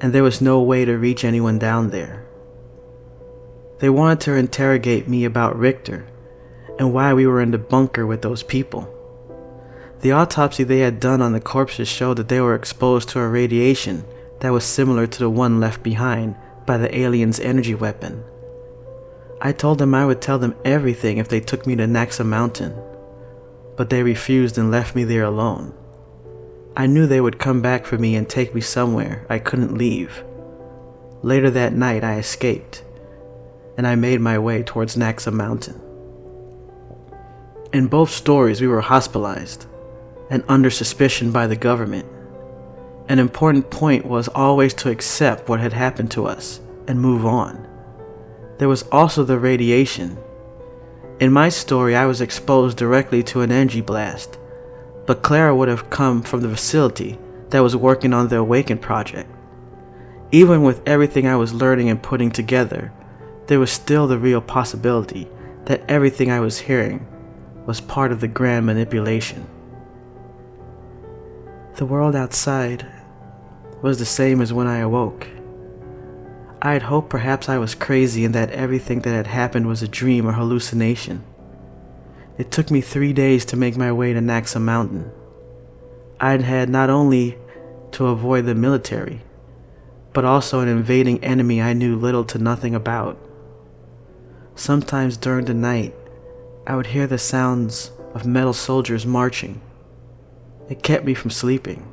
and 0.02 0.14
there 0.14 0.24
was 0.24 0.42
no 0.42 0.64
way 0.64 0.84
to 0.84 0.98
reach 0.98 1.24
anyone 1.24 1.60
down 1.60 1.92
there. 1.92 2.26
They 3.82 3.90
wanted 3.92 4.20
to 4.22 4.34
interrogate 4.34 5.08
me 5.08 5.26
about 5.26 5.56
Richter 5.56 6.08
and 6.80 6.94
why 6.94 7.14
we 7.14 7.28
were 7.28 7.42
in 7.42 7.52
the 7.52 7.58
bunker 7.58 8.08
with 8.08 8.24
those 8.24 8.42
people. 8.42 8.96
The 10.00 10.14
autopsy 10.14 10.64
they 10.64 10.80
had 10.80 11.02
done 11.02 11.22
on 11.22 11.34
the 11.34 11.42
corpses 11.42 11.90
showed 11.90 12.18
that 12.18 12.30
they 12.30 12.40
were 12.40 12.56
exposed 12.56 13.10
to 13.10 13.20
a 13.20 13.28
radiation 13.28 14.06
that 14.40 14.54
was 14.54 14.64
similar 14.64 15.06
to 15.06 15.20
the 15.20 15.30
one 15.30 15.60
left 15.60 15.84
behind 15.84 16.36
by 16.66 16.78
the 16.78 16.98
alien's 16.98 17.40
energy 17.42 17.76
weapon. 17.76 18.24
I 19.42 19.52
told 19.52 19.78
them 19.78 19.94
I 19.94 20.06
would 20.06 20.22
tell 20.22 20.40
them 20.40 20.56
everything 20.64 21.18
if 21.18 21.28
they 21.28 21.42
took 21.42 21.68
me 21.68 21.76
to 21.76 21.86
Naxa 21.86 22.26
Mountain, 22.26 22.74
but 23.76 23.90
they 23.90 24.02
refused 24.02 24.58
and 24.58 24.72
left 24.72 24.96
me 24.96 25.04
there 25.04 25.24
alone. 25.24 25.74
I 26.78 26.88
knew 26.88 27.08
they 27.08 27.20
would 27.20 27.40
come 27.40 27.62
back 27.62 27.86
for 27.86 27.98
me 27.98 28.16
and 28.16 28.30
take 28.30 28.56
me 28.56 28.62
somewhere 28.62 29.26
I 29.30 29.40
couldn't 29.40 29.78
leave. 29.78 30.24
Later 31.24 31.50
that 31.52 31.74
night, 31.74 32.06
I 32.06 32.18
escaped, 32.18 32.84
and 33.78 33.86
I 33.86 33.96
made 33.96 34.22
my 34.22 34.40
way 34.40 34.64
towards 34.64 34.96
Naxa 34.96 35.34
Mountain. 35.34 35.89
In 37.72 37.88
both 37.88 38.10
stories, 38.10 38.62
we 38.62 38.68
were 38.68 38.82
hospitalized 38.82 39.66
and 40.30 40.44
under 40.48 40.70
suspicion 40.70 41.32
by 41.32 41.48
the 41.48 41.56
government. 41.56 42.06
An 43.08 43.20
important 43.20 43.70
point 43.70 44.06
was 44.06 44.28
always 44.30 44.74
to 44.76 44.90
accept 44.90 45.50
what 45.50 45.60
had 45.60 45.74
happened 45.74 46.12
to 46.12 46.26
us 46.26 46.60
and 46.88 47.00
move 47.00 47.26
on. 47.26 47.68
There 48.58 48.70
was 48.70 48.84
also 48.92 49.24
the 49.24 49.40
radiation. 49.40 50.18
In 51.20 51.32
my 51.32 51.50
story, 51.50 51.96
I 51.96 52.06
was 52.06 52.22
exposed 52.22 52.78
directly 52.78 53.24
to 53.24 53.42
an 53.42 53.52
energy 53.52 53.82
blast 53.82 54.38
but 55.10 55.24
Clara 55.24 55.56
would 55.56 55.70
have 55.70 55.90
come 55.90 56.22
from 56.22 56.42
the 56.42 56.50
facility 56.50 57.18
that 57.50 57.62
was 57.62 57.76
working 57.76 58.14
on 58.14 58.28
the 58.28 58.38
Awaken 58.38 58.78
project. 58.78 59.28
Even 60.32 60.62
with 60.62 60.88
everything 60.88 61.26
I 61.26 61.36
was 61.36 61.52
learning 61.52 61.90
and 61.90 62.00
putting 62.00 62.30
together, 62.30 62.94
there 63.48 63.60
was 63.60 63.72
still 63.72 64.06
the 64.06 64.20
real 64.20 64.40
possibility 64.40 65.28
that 65.66 65.82
everything 65.90 66.30
I 66.30 66.42
was 66.42 66.60
hearing 66.60 67.08
was 67.66 67.82
part 67.82 68.12
of 68.12 68.22
the 68.22 68.28
grand 68.28 68.66
manipulation. 68.66 69.48
The 71.76 71.86
world 71.86 72.16
outside 72.16 72.86
was 73.82 74.00
the 74.00 74.06
same 74.06 74.42
as 74.42 74.52
when 74.52 74.68
I 74.68 74.80
awoke. 74.80 75.28
I 76.62 76.74
had 76.74 76.84
hoped 76.84 77.10
perhaps 77.10 77.48
I 77.48 77.58
was 77.58 77.74
crazy 77.74 78.26
and 78.26 78.36
that 78.36 78.52
everything 78.52 79.00
that 79.02 79.14
had 79.14 79.28
happened 79.28 79.68
was 79.68 79.82
a 79.82 79.88
dream 79.88 80.28
or 80.28 80.34
hallucination. 80.34 81.24
It 82.38 82.52
took 82.52 82.70
me 82.70 82.82
three 82.82 83.14
days 83.14 83.46
to 83.46 83.58
make 83.58 83.78
my 83.78 83.92
way 83.92 84.12
to 84.14 84.20
Naxa 84.20 84.60
Mountain. 84.62 85.12
I'd 86.20 86.42
had 86.42 86.70
not 86.70 86.90
only 86.90 87.38
to 87.92 88.08
avoid 88.08 88.46
the 88.46 88.56
military, 88.56 89.22
but 90.14 90.26
also 90.26 90.60
an 90.60 90.68
invading 90.68 91.24
enemy 91.24 91.62
I 91.62 91.74
knew 91.74 91.96
little 91.96 92.26
to 92.26 92.38
nothing 92.38 92.76
about. 92.76 93.18
Sometimes 94.56 95.16
during 95.16 95.46
the 95.46 95.54
night, 95.54 95.96
I 96.70 96.76
would 96.76 96.86
hear 96.86 97.08
the 97.08 97.18
sounds 97.18 97.90
of 98.14 98.28
metal 98.28 98.54
soldiers 98.54 99.04
marching. 99.04 99.60
It 100.70 100.84
kept 100.84 101.04
me 101.04 101.16
from 101.16 101.32
sleeping, 101.32 101.92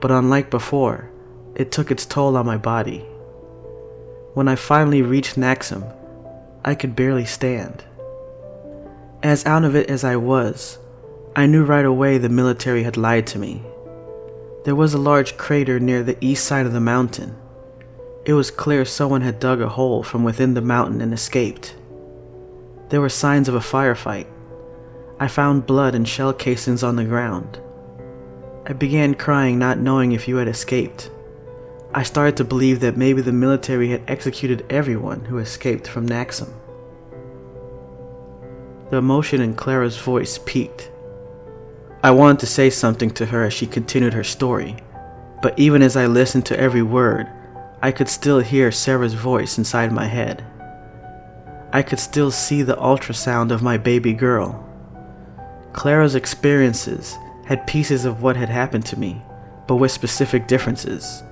but 0.00 0.10
unlike 0.10 0.48
before, 0.48 1.10
it 1.54 1.70
took 1.70 1.90
its 1.90 2.06
toll 2.06 2.34
on 2.38 2.46
my 2.46 2.56
body. 2.56 3.00
When 4.32 4.48
I 4.48 4.54
finally 4.54 5.02
reached 5.02 5.36
Naxxam, 5.36 5.94
I 6.64 6.74
could 6.74 6.96
barely 6.96 7.26
stand. 7.26 7.84
As 9.22 9.44
out 9.44 9.64
of 9.64 9.76
it 9.76 9.90
as 9.90 10.04
I 10.04 10.16
was, 10.16 10.78
I 11.36 11.44
knew 11.44 11.62
right 11.62 11.84
away 11.84 12.16
the 12.16 12.30
military 12.30 12.84
had 12.84 12.96
lied 12.96 13.26
to 13.26 13.38
me. 13.38 13.60
There 14.64 14.74
was 14.74 14.94
a 14.94 14.98
large 14.98 15.36
crater 15.36 15.78
near 15.78 16.02
the 16.02 16.16
east 16.22 16.46
side 16.46 16.64
of 16.64 16.72
the 16.72 16.80
mountain. 16.80 17.36
It 18.24 18.32
was 18.32 18.50
clear 18.50 18.86
someone 18.86 19.20
had 19.20 19.38
dug 19.38 19.60
a 19.60 19.68
hole 19.68 20.02
from 20.02 20.24
within 20.24 20.54
the 20.54 20.62
mountain 20.62 21.02
and 21.02 21.12
escaped. 21.12 21.74
There 22.88 23.00
were 23.00 23.08
signs 23.08 23.48
of 23.48 23.54
a 23.54 23.60
firefight. 23.60 24.26
I 25.20 25.28
found 25.28 25.66
blood 25.66 25.94
and 25.94 26.08
shell 26.08 26.32
casings 26.32 26.82
on 26.82 26.96
the 26.96 27.04
ground. 27.04 27.60
I 28.66 28.72
began 28.72 29.14
crying, 29.14 29.58
not 29.58 29.78
knowing 29.78 30.12
if 30.12 30.28
you 30.28 30.36
had 30.36 30.48
escaped. 30.48 31.10
I 31.92 32.02
started 32.02 32.36
to 32.36 32.44
believe 32.44 32.80
that 32.80 32.96
maybe 32.96 33.22
the 33.22 33.32
military 33.32 33.90
had 33.90 34.02
executed 34.08 34.64
everyone 34.70 35.24
who 35.24 35.38
escaped 35.38 35.88
from 35.88 36.08
Naxxam. 36.08 36.52
The 38.90 38.98
emotion 38.98 39.40
in 39.40 39.54
Clara's 39.54 39.98
voice 39.98 40.38
peaked. 40.44 40.90
I 42.02 42.10
wanted 42.10 42.40
to 42.40 42.46
say 42.46 42.70
something 42.70 43.10
to 43.12 43.26
her 43.26 43.44
as 43.44 43.52
she 43.52 43.66
continued 43.66 44.14
her 44.14 44.24
story, 44.24 44.76
but 45.42 45.58
even 45.58 45.82
as 45.82 45.96
I 45.96 46.06
listened 46.06 46.46
to 46.46 46.58
every 46.58 46.82
word, 46.82 47.26
I 47.82 47.90
could 47.90 48.08
still 48.08 48.40
hear 48.40 48.72
Sarah's 48.72 49.14
voice 49.14 49.58
inside 49.58 49.92
my 49.92 50.06
head. 50.06 50.44
I 51.72 51.82
could 51.82 51.98
still 51.98 52.30
see 52.30 52.62
the 52.62 52.76
ultrasound 52.76 53.50
of 53.50 53.62
my 53.62 53.76
baby 53.76 54.14
girl. 54.14 54.64
Clara's 55.72 56.14
experiences 56.14 57.16
had 57.44 57.66
pieces 57.66 58.04
of 58.04 58.22
what 58.22 58.36
had 58.36 58.48
happened 58.48 58.86
to 58.86 58.98
me, 58.98 59.22
but 59.66 59.76
with 59.76 59.92
specific 59.92 60.46
differences. 60.48 61.22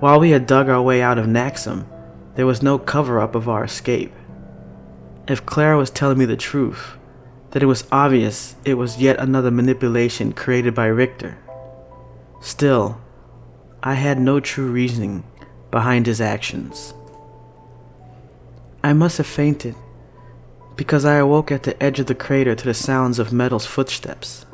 While 0.00 0.20
we 0.20 0.30
had 0.30 0.46
dug 0.46 0.68
our 0.68 0.82
way 0.82 1.02
out 1.02 1.18
of 1.18 1.26
Naxxam, 1.26 1.86
there 2.34 2.46
was 2.46 2.62
no 2.62 2.78
cover 2.78 3.20
up 3.20 3.34
of 3.34 3.48
our 3.48 3.64
escape. 3.64 4.12
If 5.28 5.46
Clara 5.46 5.76
was 5.76 5.90
telling 5.90 6.18
me 6.18 6.24
the 6.24 6.36
truth, 6.36 6.96
then 7.50 7.62
it 7.62 7.66
was 7.66 7.86
obvious 7.92 8.56
it 8.64 8.74
was 8.74 8.96
yet 8.96 9.18
another 9.20 9.50
manipulation 9.50 10.32
created 10.32 10.74
by 10.74 10.86
Richter. 10.86 11.38
Still, 12.40 13.00
I 13.82 13.94
had 13.94 14.18
no 14.18 14.40
true 14.40 14.72
reasoning 14.72 15.24
behind 15.70 16.06
his 16.06 16.20
actions. 16.20 16.94
I 18.84 18.92
must 18.92 19.18
have 19.18 19.26
fainted 19.28 19.76
because 20.74 21.04
I 21.04 21.14
awoke 21.16 21.52
at 21.52 21.62
the 21.62 21.80
edge 21.80 22.00
of 22.00 22.06
the 22.06 22.14
crater 22.14 22.56
to 22.56 22.64
the 22.64 22.74
sounds 22.74 23.20
of 23.20 23.32
Metal's 23.32 23.66
footsteps. 23.66 24.44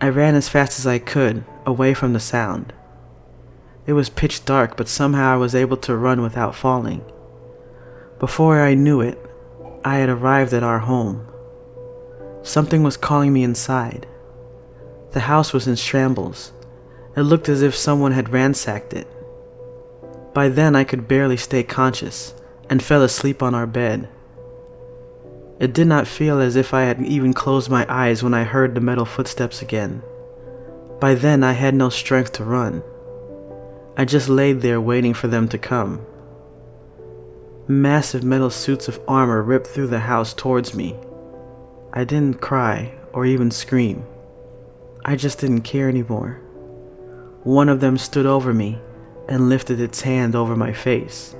I 0.00 0.08
ran 0.10 0.34
as 0.34 0.50
fast 0.50 0.78
as 0.78 0.86
I 0.86 0.98
could, 0.98 1.44
away 1.64 1.94
from 1.94 2.12
the 2.12 2.20
sound. 2.20 2.74
It 3.86 3.94
was 3.94 4.10
pitch 4.10 4.44
dark, 4.44 4.76
but 4.76 4.88
somehow 4.88 5.32
I 5.32 5.36
was 5.36 5.54
able 5.54 5.78
to 5.78 5.96
run 5.96 6.20
without 6.20 6.54
falling. 6.54 7.02
Before 8.18 8.60
I 8.60 8.74
knew 8.74 9.00
it, 9.00 9.18
I 9.84 9.96
had 9.96 10.10
arrived 10.10 10.52
at 10.52 10.62
our 10.62 10.80
home. 10.80 11.26
Something 12.42 12.82
was 12.82 12.98
calling 12.98 13.32
me 13.32 13.44
inside. 13.44 14.06
The 15.12 15.20
house 15.20 15.54
was 15.54 15.66
in 15.66 15.76
shambles. 15.76 16.52
It 17.16 17.22
looked 17.22 17.48
as 17.48 17.62
if 17.62 17.74
someone 17.74 18.12
had 18.12 18.28
ransacked 18.28 18.92
it. 18.92 19.06
By 20.34 20.48
then, 20.48 20.76
I 20.76 20.84
could 20.84 21.08
barely 21.08 21.38
stay 21.38 21.62
conscious 21.62 22.34
and 22.68 22.82
fell 22.82 23.02
asleep 23.02 23.42
on 23.42 23.54
our 23.54 23.66
bed. 23.66 24.08
It 25.58 25.72
did 25.72 25.86
not 25.86 26.06
feel 26.06 26.40
as 26.40 26.56
if 26.56 26.74
I 26.74 26.82
had 26.82 27.00
even 27.02 27.32
closed 27.32 27.70
my 27.70 27.86
eyes 27.88 28.22
when 28.22 28.34
I 28.34 28.44
heard 28.44 28.74
the 28.74 28.80
metal 28.80 29.06
footsteps 29.06 29.62
again. 29.62 30.02
By 31.00 31.14
then, 31.14 31.42
I 31.42 31.52
had 31.52 31.74
no 31.74 31.88
strength 31.88 32.32
to 32.32 32.44
run. 32.44 32.82
I 33.96 34.04
just 34.04 34.28
laid 34.28 34.60
there 34.60 34.80
waiting 34.80 35.14
for 35.14 35.28
them 35.28 35.48
to 35.48 35.58
come. 35.58 36.04
Massive 37.68 38.22
metal 38.22 38.50
suits 38.50 38.88
of 38.88 39.00
armor 39.08 39.42
ripped 39.42 39.66
through 39.66 39.88
the 39.88 40.00
house 40.00 40.34
towards 40.34 40.74
me. 40.74 40.94
I 41.92 42.04
didn't 42.04 42.40
cry 42.40 42.92
or 43.12 43.24
even 43.24 43.50
scream. 43.50 44.04
I 45.04 45.16
just 45.16 45.38
didn't 45.38 45.62
care 45.62 45.88
anymore. 45.88 46.40
One 47.44 47.68
of 47.68 47.80
them 47.80 47.96
stood 47.96 48.26
over 48.26 48.52
me 48.52 48.78
and 49.28 49.48
lifted 49.48 49.80
its 49.80 50.02
hand 50.02 50.34
over 50.34 50.54
my 50.54 50.72
face. 50.72 51.34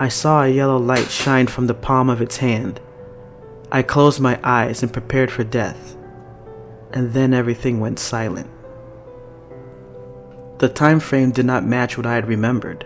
I 0.00 0.08
saw 0.08 0.42
a 0.42 0.48
yellow 0.48 0.78
light 0.78 1.10
shine 1.10 1.46
from 1.46 1.68
the 1.68 1.74
palm 1.74 2.10
of 2.10 2.20
its 2.20 2.38
hand 2.38 2.80
I 3.72 3.82
closed 3.82 4.18
my 4.18 4.38
eyes 4.42 4.82
and 4.82 4.92
prepared 4.92 5.30
for 5.30 5.44
death, 5.44 5.96
and 6.92 7.12
then 7.12 7.32
everything 7.32 7.78
went 7.78 8.00
silent. 8.00 8.50
The 10.58 10.68
time 10.68 10.98
frame 10.98 11.30
did 11.30 11.46
not 11.46 11.64
match 11.64 11.96
what 11.96 12.06
I 12.06 12.14
had 12.14 12.26
remembered. 12.26 12.84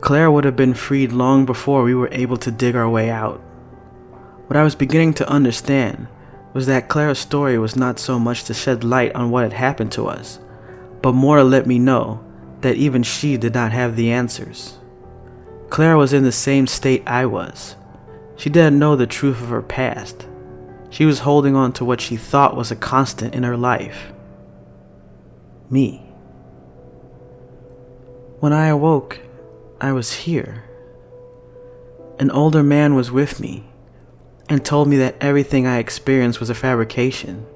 Clara 0.00 0.30
would 0.30 0.44
have 0.44 0.54
been 0.54 0.74
freed 0.74 1.10
long 1.10 1.46
before 1.46 1.82
we 1.82 1.96
were 1.96 2.08
able 2.12 2.36
to 2.36 2.52
dig 2.52 2.76
our 2.76 2.88
way 2.88 3.10
out. 3.10 3.40
What 4.46 4.56
I 4.56 4.62
was 4.62 4.76
beginning 4.76 5.14
to 5.14 5.28
understand 5.28 6.06
was 6.52 6.66
that 6.66 6.88
Clara's 6.88 7.18
story 7.18 7.58
was 7.58 7.74
not 7.74 7.98
so 7.98 8.20
much 8.20 8.44
to 8.44 8.54
shed 8.54 8.84
light 8.84 9.14
on 9.16 9.30
what 9.30 9.42
had 9.42 9.52
happened 9.52 9.90
to 9.92 10.06
us, 10.06 10.38
but 11.02 11.12
more 11.12 11.38
to 11.38 11.44
let 11.44 11.66
me 11.66 11.80
know 11.80 12.24
that 12.60 12.76
even 12.76 13.02
she 13.02 13.36
did 13.36 13.54
not 13.54 13.72
have 13.72 13.96
the 13.96 14.12
answers. 14.12 14.78
Clara 15.70 15.98
was 15.98 16.12
in 16.12 16.22
the 16.22 16.32
same 16.32 16.66
state 16.66 17.02
I 17.06 17.26
was, 17.26 17.76
she 18.36 18.50
didn't 18.50 18.78
know 18.78 18.96
the 18.96 19.06
truth 19.06 19.40
of 19.42 19.48
her 19.48 19.62
past. 19.62 20.26
She 20.90 21.04
was 21.04 21.20
holding 21.20 21.56
on 21.56 21.72
to 21.74 21.84
what 21.84 22.00
she 22.00 22.16
thought 22.16 22.56
was 22.56 22.70
a 22.70 22.76
constant 22.76 23.34
in 23.34 23.42
her 23.42 23.56
life 23.56 24.12
me. 25.70 26.02
When 28.40 28.52
I 28.52 28.68
awoke, 28.68 29.20
I 29.80 29.92
was 29.92 30.12
here. 30.12 30.64
An 32.18 32.30
older 32.30 32.62
man 32.62 32.94
was 32.94 33.10
with 33.10 33.40
me 33.40 33.64
and 34.48 34.64
told 34.64 34.88
me 34.88 34.96
that 34.98 35.16
everything 35.20 35.66
I 35.66 35.78
experienced 35.78 36.38
was 36.38 36.50
a 36.50 36.54
fabrication. 36.54 37.46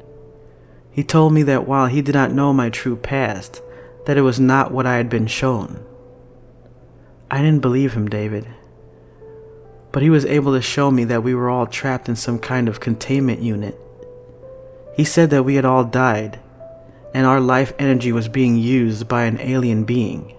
He 0.91 1.05
told 1.05 1.33
me 1.33 1.43
that 1.45 1.69
while 1.69 1.87
he 1.87 2.03
did 2.03 2.15
not 2.15 2.33
know 2.33 2.53
my 2.53 2.69
true 2.69 2.97
past, 2.97 3.63
that 4.07 4.19
it 4.19 4.23
was 4.23 4.41
not 4.41 4.73
what 4.73 4.87
I 4.87 4.97
had 4.97 5.09
been 5.09 5.29
shown. 5.29 5.85
I 7.31 7.39
didn't 7.39 7.61
believe 7.61 7.93
him, 7.93 8.09
David 8.09 8.47
but 9.93 10.03
he 10.03 10.11
was 10.11 10.25
able 10.25 10.53
to 10.53 10.63
show 10.63 10.91
me 10.91 11.05
that 11.05 11.23
we 11.23 11.35
were 11.35 11.51
all 11.51 11.67
trapped 11.67 12.09
in 12.09 12.17
some 12.17 12.39
kind 12.39 12.69
of 12.69 12.81
containment 12.81 13.41
unit. 13.41 13.79
He 14.95 15.05
said 15.05 15.31
that 15.31 15.45
we 15.45 15.57
had 15.57 15.65
all 15.65 15.85
died, 15.85 16.39
and 17.15 17.27
our 17.27 17.41
life 17.41 17.73
energy 17.79 18.13
was 18.13 18.29
being 18.29 18.57
used 18.57 19.09
by 19.09 19.25
an 19.25 19.41
alien 19.41 19.85
being. 19.85 20.35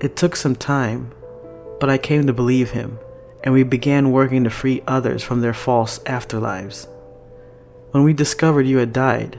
It 0.00 0.16
took 0.16 0.34
some 0.34 0.56
time, 0.56 1.12
but 1.78 1.90
I 1.90 1.98
came 1.98 2.26
to 2.26 2.32
believe 2.32 2.70
him, 2.70 2.98
and 3.44 3.52
we 3.52 3.64
began 3.64 4.12
working 4.12 4.44
to 4.44 4.50
free 4.50 4.82
others 4.86 5.22
from 5.22 5.40
their 5.40 5.54
false 5.54 5.98
afterlives. 6.00 6.88
When 7.90 8.04
we 8.04 8.12
discovered 8.12 8.66
you 8.66 8.78
had 8.78 8.92
died, 8.92 9.38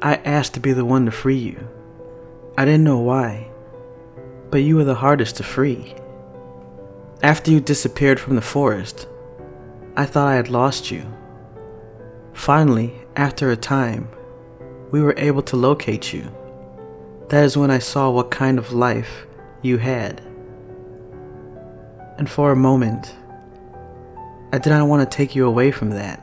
I 0.00 0.16
asked 0.16 0.54
to 0.54 0.60
be 0.60 0.72
the 0.72 0.84
one 0.84 1.06
to 1.06 1.10
free 1.10 1.38
you. 1.38 1.68
I 2.56 2.64
didn't 2.64 2.84
know 2.84 2.98
why, 2.98 3.49
but 4.50 4.58
you 4.58 4.76
were 4.76 4.84
the 4.84 4.94
hardest 4.94 5.36
to 5.36 5.42
free. 5.42 5.94
After 7.22 7.50
you 7.50 7.60
disappeared 7.60 8.18
from 8.18 8.34
the 8.34 8.42
forest, 8.42 9.06
I 9.96 10.06
thought 10.06 10.28
I 10.28 10.36
had 10.36 10.48
lost 10.48 10.90
you. 10.90 11.04
Finally, 12.32 12.94
after 13.16 13.50
a 13.50 13.56
time, 13.56 14.08
we 14.90 15.02
were 15.02 15.14
able 15.16 15.42
to 15.42 15.56
locate 15.56 16.12
you. 16.12 16.34
That 17.28 17.44
is 17.44 17.56
when 17.56 17.70
I 17.70 17.78
saw 17.78 18.10
what 18.10 18.30
kind 18.30 18.58
of 18.58 18.72
life 18.72 19.26
you 19.62 19.76
had. 19.78 20.20
And 22.18 22.28
for 22.28 22.50
a 22.50 22.56
moment, 22.56 23.14
I 24.52 24.58
did 24.58 24.70
not 24.70 24.88
want 24.88 25.08
to 25.08 25.16
take 25.16 25.36
you 25.36 25.46
away 25.46 25.70
from 25.70 25.90
that. 25.90 26.20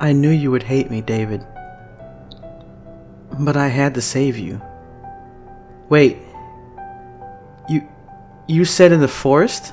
I 0.00 0.12
knew 0.12 0.30
you 0.30 0.50
would 0.50 0.62
hate 0.62 0.90
me, 0.90 1.00
David. 1.00 1.44
But 3.38 3.56
I 3.56 3.68
had 3.68 3.94
to 3.94 4.00
save 4.00 4.38
you. 4.38 4.60
Wait, 5.88 6.18
you 7.68 7.86
you 8.46 8.64
said 8.64 8.92
in 8.92 9.00
the 9.00 9.08
forest? 9.08 9.72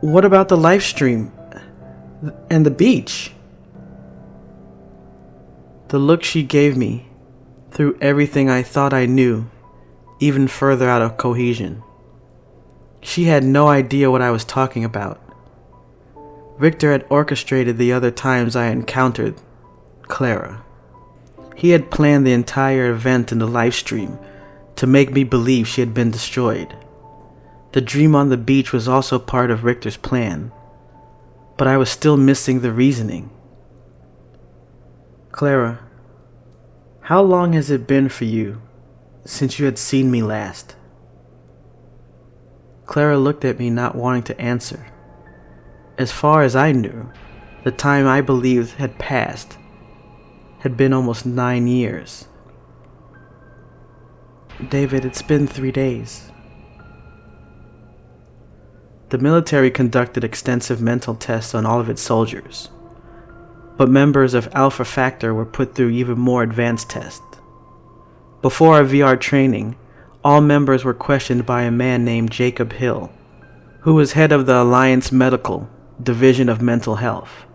What 0.00 0.24
about 0.24 0.48
the 0.48 0.56
live 0.56 0.82
stream 0.82 1.32
and 2.50 2.66
the 2.66 2.70
beach? 2.70 3.32
The 5.88 5.98
look 5.98 6.24
she 6.24 6.42
gave 6.42 6.76
me 6.76 7.08
threw 7.70 7.96
everything 8.00 8.48
I 8.48 8.62
thought 8.62 8.92
I 8.92 9.06
knew 9.06 9.50
even 10.20 10.46
further 10.46 10.88
out 10.88 11.02
of 11.02 11.16
cohesion. 11.16 11.82
She 13.00 13.24
had 13.24 13.42
no 13.42 13.68
idea 13.68 14.10
what 14.10 14.22
I 14.22 14.30
was 14.30 14.44
talking 14.44 14.84
about. 14.84 15.20
Richter 16.58 16.92
had 16.92 17.04
orchestrated 17.10 17.76
the 17.76 17.92
other 17.92 18.12
times 18.12 18.54
I 18.54 18.66
encountered 18.66 19.34
Clara. 20.02 20.64
He 21.54 21.70
had 21.70 21.90
planned 21.90 22.26
the 22.26 22.32
entire 22.32 22.90
event 22.90 23.32
in 23.32 23.38
the 23.38 23.46
live 23.46 23.74
stream 23.74 24.18
to 24.76 24.86
make 24.86 25.12
me 25.12 25.24
believe 25.24 25.68
she 25.68 25.80
had 25.80 25.94
been 25.94 26.10
destroyed. 26.10 26.76
The 27.72 27.80
dream 27.80 28.14
on 28.14 28.28
the 28.28 28.36
beach 28.36 28.72
was 28.72 28.88
also 28.88 29.18
part 29.18 29.50
of 29.50 29.64
Richter's 29.64 29.96
plan, 29.96 30.52
but 31.56 31.66
I 31.66 31.76
was 31.76 31.90
still 31.90 32.16
missing 32.16 32.60
the 32.60 32.72
reasoning. 32.72 33.30
Clara, 35.30 35.80
how 37.02 37.22
long 37.22 37.52
has 37.54 37.70
it 37.70 37.86
been 37.86 38.08
for 38.08 38.24
you 38.24 38.60
since 39.24 39.58
you 39.58 39.64
had 39.64 39.78
seen 39.78 40.10
me 40.10 40.22
last? 40.22 40.76
Clara 42.86 43.18
looked 43.18 43.44
at 43.44 43.58
me, 43.58 43.70
not 43.70 43.94
wanting 43.94 44.22
to 44.24 44.40
answer. 44.40 44.86
As 45.96 46.12
far 46.12 46.42
as 46.42 46.54
I 46.54 46.72
knew, 46.72 47.10
the 47.64 47.70
time 47.70 48.06
I 48.06 48.20
believed 48.20 48.72
had 48.72 48.98
passed 48.98 49.56
had 50.62 50.76
been 50.76 50.92
almost 50.92 51.26
nine 51.26 51.66
years. 51.66 52.28
David, 54.68 55.04
it's 55.04 55.22
been 55.22 55.48
three 55.48 55.72
days. 55.72 56.30
The 59.08 59.18
military 59.18 59.72
conducted 59.72 60.22
extensive 60.22 60.80
mental 60.80 61.16
tests 61.16 61.52
on 61.52 61.66
all 61.66 61.80
of 61.80 61.90
its 61.90 62.00
soldiers, 62.00 62.68
but 63.76 63.90
members 63.90 64.34
of 64.34 64.48
Alpha 64.54 64.84
Factor 64.84 65.34
were 65.34 65.44
put 65.44 65.74
through 65.74 65.90
even 65.90 66.18
more 66.18 66.44
advanced 66.44 66.88
tests. 66.88 67.20
Before 68.40 68.76
our 68.76 68.84
VR 68.84 69.20
training, 69.20 69.74
all 70.22 70.40
members 70.40 70.84
were 70.84 70.94
questioned 70.94 71.44
by 71.44 71.62
a 71.62 71.72
man 71.72 72.04
named 72.04 72.30
Jacob 72.30 72.74
Hill, 72.74 73.12
who 73.80 73.94
was 73.94 74.12
head 74.12 74.30
of 74.30 74.46
the 74.46 74.62
Alliance 74.62 75.10
Medical 75.10 75.68
Division 76.00 76.48
of 76.48 76.62
Mental 76.62 76.96
Health. 76.96 77.46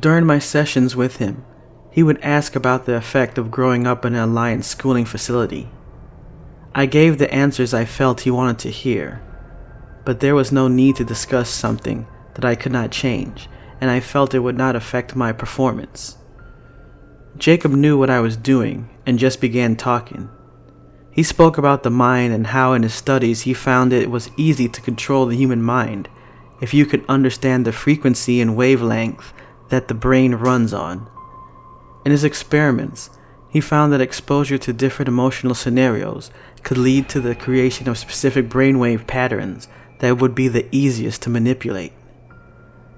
During 0.00 0.24
my 0.24 0.38
sessions 0.38 0.96
with 0.96 1.18
him, 1.18 1.44
he 1.92 2.02
would 2.02 2.20
ask 2.22 2.56
about 2.56 2.86
the 2.86 2.94
effect 2.94 3.38
of 3.38 3.50
growing 3.50 3.86
up 3.86 4.04
in 4.04 4.14
an 4.14 4.28
Alliance 4.30 4.66
schooling 4.66 5.04
facility 5.04 5.68
I 6.74 6.86
gave 6.86 7.18
the 7.18 7.32
answers 7.32 7.74
I 7.74 7.84
felt 7.84 8.22
he 8.22 8.30
wanted 8.30 8.58
to 8.60 8.70
hear, 8.70 9.20
but 10.06 10.20
there 10.20 10.34
was 10.34 10.50
no 10.50 10.68
need 10.68 10.96
to 10.96 11.04
discuss 11.04 11.50
something 11.50 12.06
that 12.34 12.46
I 12.46 12.54
could 12.54 12.72
not 12.72 12.90
change, 12.90 13.46
and 13.78 13.90
I 13.90 14.00
felt 14.00 14.32
it 14.32 14.38
would 14.38 14.56
not 14.56 14.74
affect 14.74 15.14
my 15.14 15.32
performance. 15.32 16.16
Jacob 17.36 17.72
knew 17.72 17.98
what 17.98 18.08
I 18.08 18.20
was 18.20 18.38
doing 18.38 18.88
and 19.04 19.18
just 19.18 19.38
began 19.38 19.76
talking. 19.76 20.30
He 21.10 21.22
spoke 21.22 21.58
about 21.58 21.82
the 21.82 21.90
mind 21.90 22.32
and 22.32 22.46
how 22.46 22.72
in 22.72 22.84
his 22.84 22.94
studies 22.94 23.42
he 23.42 23.52
found 23.52 23.92
it 23.92 24.10
was 24.10 24.30
easy 24.38 24.66
to 24.70 24.80
control 24.80 25.26
the 25.26 25.36
human 25.36 25.62
mind 25.62 26.08
if 26.62 26.72
you 26.72 26.86
could 26.86 27.04
understand 27.06 27.66
the 27.66 27.72
frequency 27.72 28.40
and 28.40 28.56
wavelength 28.56 29.34
that 29.68 29.88
the 29.88 29.94
brain 29.94 30.36
runs 30.36 30.72
on. 30.72 31.06
In 32.04 32.10
his 32.10 32.24
experiments, 32.24 33.10
he 33.48 33.60
found 33.60 33.92
that 33.92 34.00
exposure 34.00 34.58
to 34.58 34.72
different 34.72 35.08
emotional 35.08 35.54
scenarios 35.54 36.30
could 36.62 36.78
lead 36.78 37.08
to 37.10 37.20
the 37.20 37.34
creation 37.34 37.88
of 37.88 37.98
specific 37.98 38.48
brainwave 38.48 39.06
patterns 39.06 39.68
that 39.98 40.18
would 40.18 40.34
be 40.34 40.48
the 40.48 40.66
easiest 40.72 41.22
to 41.22 41.30
manipulate. 41.30 41.92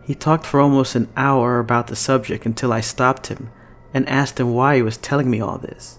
He 0.07 0.15
talked 0.15 0.47
for 0.47 0.61
almost 0.61 0.95
an 0.95 1.09
hour 1.17 1.59
about 1.59 1.89
the 1.89 1.97
subject 1.97 2.47
until 2.47 2.73
I 2.73 2.81
stopped 2.81 3.27
him 3.27 3.51
and 3.93 4.09
asked 4.09 4.39
him 4.39 4.55
why 4.55 4.77
he 4.77 4.83
was 4.83 4.97
telling 4.97 5.31
me 5.31 5.41
all 5.41 5.59
this. 5.59 5.99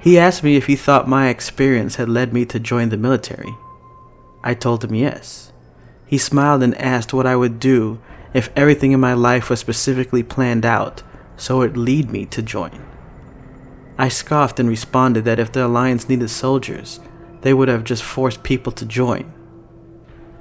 He 0.00 0.18
asked 0.18 0.44
me 0.44 0.56
if 0.56 0.66
he 0.66 0.76
thought 0.76 1.08
my 1.08 1.28
experience 1.28 1.96
had 1.96 2.08
led 2.08 2.32
me 2.32 2.44
to 2.46 2.60
join 2.60 2.90
the 2.90 2.96
military. 2.96 3.56
I 4.42 4.54
told 4.54 4.84
him 4.84 4.94
yes. 4.94 5.52
He 6.06 6.18
smiled 6.18 6.62
and 6.62 6.76
asked 6.76 7.14
what 7.14 7.26
I 7.26 7.34
would 7.34 7.58
do 7.58 7.98
if 8.34 8.50
everything 8.54 8.92
in 8.92 9.00
my 9.00 9.14
life 9.14 9.48
was 9.48 9.60
specifically 9.60 10.22
planned 10.22 10.66
out 10.66 11.02
so 11.36 11.62
it'd 11.62 11.76
lead 11.76 12.10
me 12.10 12.26
to 12.26 12.42
join. 12.42 12.84
I 13.96 14.08
scoffed 14.08 14.58
and 14.58 14.68
responded 14.68 15.24
that 15.24 15.38
if 15.38 15.52
the 15.52 15.66
Alliance 15.66 16.08
needed 16.08 16.28
soldiers, 16.28 17.00
they 17.42 17.54
would 17.54 17.68
have 17.68 17.84
just 17.84 18.02
forced 18.02 18.42
people 18.42 18.72
to 18.72 18.86
join. 18.86 19.32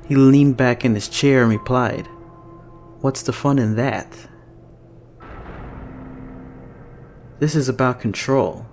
He 0.07 0.15
leaned 0.15 0.57
back 0.57 0.83
in 0.83 0.95
his 0.95 1.07
chair 1.07 1.41
and 1.43 1.51
replied, 1.51 2.07
What's 3.01 3.23
the 3.23 3.33
fun 3.33 3.59
in 3.59 3.75
that? 3.75 4.27
This 7.39 7.55
is 7.55 7.67
about 7.67 7.99
control. 7.99 8.65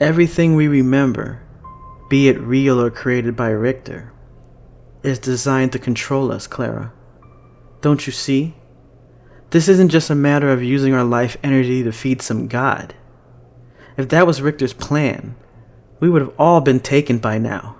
Everything 0.00 0.56
we 0.56 0.66
remember, 0.66 1.42
be 2.08 2.28
it 2.28 2.40
real 2.40 2.80
or 2.80 2.90
created 2.90 3.36
by 3.36 3.50
Richter, 3.50 4.12
is 5.02 5.18
designed 5.18 5.72
to 5.72 5.78
control 5.78 6.32
us, 6.32 6.46
Clara. 6.46 6.92
Don't 7.80 8.06
you 8.06 8.12
see? 8.12 8.54
This 9.50 9.68
isn't 9.68 9.88
just 9.88 10.10
a 10.10 10.14
matter 10.14 10.50
of 10.50 10.62
using 10.62 10.94
our 10.94 11.04
life 11.04 11.36
energy 11.42 11.82
to 11.82 11.92
feed 11.92 12.22
some 12.22 12.46
god. 12.46 12.94
If 13.96 14.08
that 14.10 14.26
was 14.26 14.40
Richter's 14.40 14.72
plan, 14.72 15.34
we 15.98 16.08
would 16.08 16.22
have 16.22 16.34
all 16.38 16.60
been 16.60 16.80
taken 16.80 17.18
by 17.18 17.38
now. 17.38 17.76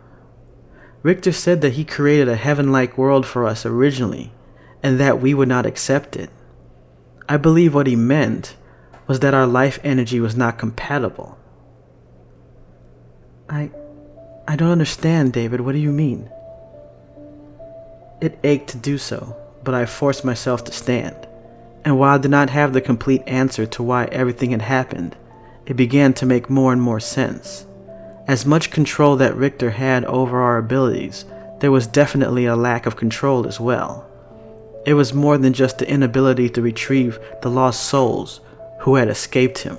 Richter 1.02 1.32
said 1.32 1.60
that 1.60 1.74
he 1.74 1.84
created 1.84 2.28
a 2.28 2.36
heaven 2.36 2.72
like 2.72 2.98
world 2.98 3.24
for 3.24 3.46
us 3.46 3.64
originally, 3.64 4.32
and 4.82 4.98
that 4.98 5.20
we 5.20 5.32
would 5.32 5.48
not 5.48 5.64
accept 5.64 6.16
it. 6.16 6.28
I 7.28 7.36
believe 7.36 7.72
what 7.72 7.86
he 7.86 7.96
meant 7.96 8.56
was 9.06 9.20
that 9.20 9.32
our 9.32 9.46
life 9.46 9.78
energy 9.84 10.20
was 10.20 10.36
not 10.36 10.58
compatible. 10.58 11.38
I. 13.48 13.70
I 14.48 14.56
don't 14.56 14.72
understand, 14.72 15.32
David. 15.32 15.60
What 15.60 15.72
do 15.72 15.78
you 15.78 15.92
mean? 15.92 16.28
It 18.20 18.40
ached 18.42 18.70
to 18.70 18.76
do 18.76 18.98
so, 18.98 19.36
but 19.62 19.74
I 19.74 19.86
forced 19.86 20.24
myself 20.24 20.64
to 20.64 20.72
stand 20.72 21.28
and 21.84 21.98
while 21.98 22.14
I 22.14 22.18
did 22.18 22.30
not 22.30 22.50
have 22.50 22.72
the 22.72 22.80
complete 22.80 23.22
answer 23.26 23.66
to 23.66 23.82
why 23.82 24.06
everything 24.06 24.50
had 24.50 24.62
happened, 24.62 25.16
it 25.66 25.74
began 25.74 26.12
to 26.14 26.26
make 26.26 26.50
more 26.50 26.72
and 26.72 26.82
more 26.82 27.00
sense. 27.00 27.66
As 28.26 28.46
much 28.46 28.70
control 28.70 29.16
that 29.16 29.36
Richter 29.36 29.70
had 29.70 30.04
over 30.04 30.40
our 30.40 30.58
abilities, 30.58 31.24
there 31.60 31.70
was 31.70 31.86
definitely 31.86 32.46
a 32.46 32.56
lack 32.56 32.86
of 32.86 32.96
control 32.96 33.46
as 33.46 33.58
well. 33.60 34.06
It 34.86 34.94
was 34.94 35.12
more 35.12 35.36
than 35.36 35.52
just 35.52 35.78
the 35.78 35.88
inability 35.88 36.48
to 36.50 36.62
retrieve 36.62 37.18
the 37.42 37.50
lost 37.50 37.84
souls 37.84 38.40
who 38.80 38.94
had 38.94 39.08
escaped 39.08 39.58
him. 39.58 39.78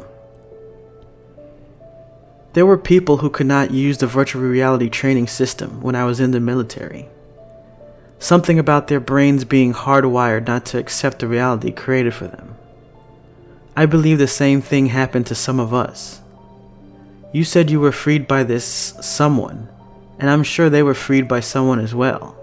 There 2.53 2.65
were 2.65 2.77
people 2.77 3.17
who 3.17 3.29
could 3.29 3.47
not 3.47 3.71
use 3.71 3.97
the 3.97 4.07
virtual 4.07 4.41
reality 4.41 4.89
training 4.89 5.27
system 5.27 5.81
when 5.81 5.95
I 5.95 6.05
was 6.05 6.19
in 6.19 6.31
the 6.31 6.39
military. 6.39 7.09
Something 8.21 8.59
about 8.59 8.87
their 8.87 8.99
brains 8.99 9.45
being 9.45 9.73
hardwired 9.73 10.45
not 10.45 10.63
to 10.67 10.77
accept 10.77 11.17
the 11.19 11.27
reality 11.27 11.71
created 11.71 12.13
for 12.13 12.27
them. 12.27 12.53
I 13.75 13.87
believe 13.87 14.19
the 14.19 14.27
same 14.27 14.61
thing 14.61 14.85
happened 14.85 15.25
to 15.25 15.35
some 15.35 15.59
of 15.59 15.73
us. 15.73 16.21
You 17.33 17.43
said 17.43 17.71
you 17.71 17.79
were 17.79 17.91
freed 17.91 18.27
by 18.27 18.43
this 18.43 18.93
someone, 19.01 19.69
and 20.19 20.29
I'm 20.29 20.43
sure 20.43 20.69
they 20.69 20.83
were 20.83 20.93
freed 20.93 21.27
by 21.27 21.39
someone 21.39 21.79
as 21.79 21.95
well. 21.95 22.37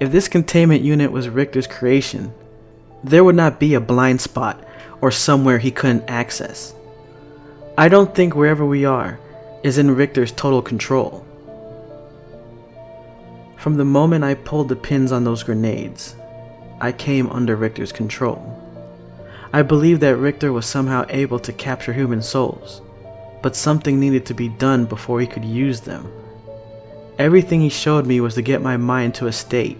If 0.00 0.10
this 0.10 0.26
containment 0.26 0.80
unit 0.80 1.12
was 1.12 1.28
Richter's 1.28 1.66
creation, 1.66 2.32
there 3.04 3.22
would 3.22 3.36
not 3.36 3.60
be 3.60 3.74
a 3.74 3.80
blind 3.80 4.22
spot 4.22 4.64
or 5.02 5.10
somewhere 5.10 5.58
he 5.58 5.70
couldn't 5.70 6.08
access. 6.08 6.72
I 7.76 7.88
don't 7.88 8.14
think 8.14 8.34
wherever 8.34 8.64
we 8.64 8.86
are 8.86 9.20
is 9.62 9.76
in 9.76 9.94
Richter's 9.94 10.32
total 10.32 10.62
control. 10.62 11.26
From 13.68 13.76
the 13.76 13.84
moment 13.84 14.24
I 14.24 14.32
pulled 14.32 14.70
the 14.70 14.76
pins 14.76 15.12
on 15.12 15.24
those 15.24 15.42
grenades, 15.42 16.16
I 16.80 16.90
came 16.90 17.28
under 17.28 17.54
Richter's 17.54 17.92
control. 17.92 18.40
I 19.52 19.60
believed 19.60 20.00
that 20.00 20.16
Richter 20.16 20.54
was 20.54 20.64
somehow 20.64 21.04
able 21.10 21.38
to 21.40 21.52
capture 21.52 21.92
human 21.92 22.22
souls, 22.22 22.80
but 23.42 23.54
something 23.54 24.00
needed 24.00 24.24
to 24.24 24.32
be 24.32 24.48
done 24.48 24.86
before 24.86 25.20
he 25.20 25.26
could 25.26 25.44
use 25.44 25.82
them. 25.82 26.10
Everything 27.18 27.60
he 27.60 27.68
showed 27.68 28.06
me 28.06 28.22
was 28.22 28.32
to 28.36 28.40
get 28.40 28.62
my 28.62 28.78
mind 28.78 29.14
to 29.16 29.26
a 29.26 29.32
state 29.32 29.76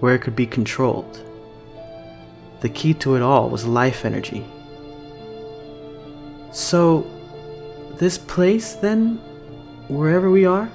where 0.00 0.14
it 0.14 0.20
could 0.20 0.36
be 0.36 0.46
controlled. 0.46 1.24
The 2.60 2.68
key 2.68 2.92
to 2.92 3.14
it 3.14 3.22
all 3.22 3.48
was 3.48 3.64
life 3.64 4.04
energy. 4.04 4.44
So, 6.52 7.10
this 7.96 8.18
place 8.18 8.74
then, 8.74 9.16
wherever 9.88 10.30
we 10.30 10.44
are, 10.44 10.68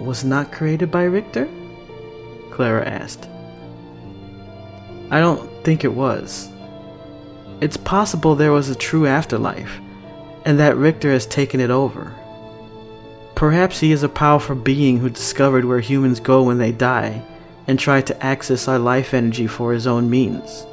was 0.00 0.24
not 0.24 0.52
created 0.52 0.90
by 0.90 1.04
Richter? 1.04 1.48
Clara 2.50 2.86
asked. 2.86 3.28
I 5.10 5.20
don't 5.20 5.48
think 5.64 5.84
it 5.84 5.92
was. 5.92 6.48
It's 7.60 7.76
possible 7.76 8.34
there 8.34 8.52
was 8.52 8.70
a 8.70 8.74
true 8.74 9.06
afterlife, 9.06 9.80
and 10.44 10.58
that 10.58 10.76
Richter 10.76 11.10
has 11.10 11.26
taken 11.26 11.60
it 11.60 11.70
over. 11.70 12.14
Perhaps 13.34 13.80
he 13.80 13.92
is 13.92 14.02
a 14.02 14.08
powerful 14.08 14.54
being 14.54 14.98
who 14.98 15.10
discovered 15.10 15.64
where 15.64 15.80
humans 15.80 16.20
go 16.20 16.42
when 16.42 16.58
they 16.58 16.72
die 16.72 17.22
and 17.66 17.78
tried 17.78 18.06
to 18.06 18.24
access 18.24 18.68
our 18.68 18.78
life 18.78 19.14
energy 19.14 19.46
for 19.46 19.72
his 19.72 19.86
own 19.86 20.08
means. 20.08 20.64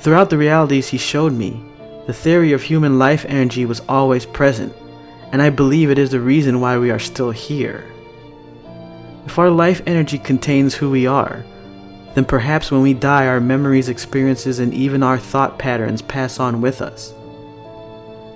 Throughout 0.00 0.28
the 0.28 0.38
realities 0.38 0.88
he 0.88 0.98
showed 0.98 1.32
me, 1.32 1.64
the 2.06 2.12
theory 2.12 2.52
of 2.52 2.62
human 2.62 2.98
life 2.98 3.24
energy 3.26 3.64
was 3.64 3.80
always 3.88 4.26
present, 4.26 4.74
and 5.32 5.40
I 5.40 5.50
believe 5.50 5.90
it 5.90 5.98
is 5.98 6.10
the 6.10 6.20
reason 6.20 6.60
why 6.60 6.76
we 6.78 6.90
are 6.90 6.98
still 6.98 7.30
here. 7.30 7.90
If 9.26 9.38
our 9.38 9.50
life 9.50 9.82
energy 9.86 10.18
contains 10.18 10.74
who 10.74 10.90
we 10.90 11.06
are, 11.06 11.44
then 12.14 12.24
perhaps 12.24 12.70
when 12.70 12.82
we 12.82 12.94
die, 12.94 13.26
our 13.26 13.40
memories, 13.40 13.88
experiences, 13.88 14.58
and 14.58 14.72
even 14.72 15.02
our 15.02 15.18
thought 15.18 15.58
patterns 15.58 16.02
pass 16.02 16.38
on 16.38 16.60
with 16.60 16.80
us. 16.80 17.12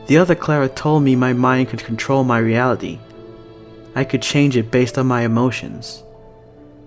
The 0.06 0.16
other 0.16 0.34
Clara 0.34 0.68
told 0.68 1.02
me 1.02 1.14
my 1.14 1.32
mind 1.32 1.68
could 1.68 1.84
control 1.84 2.24
my 2.24 2.38
reality. 2.38 2.98
I 3.94 4.04
could 4.04 4.22
change 4.22 4.56
it 4.56 4.70
based 4.70 4.98
on 4.98 5.06
my 5.06 5.22
emotions. 5.22 6.02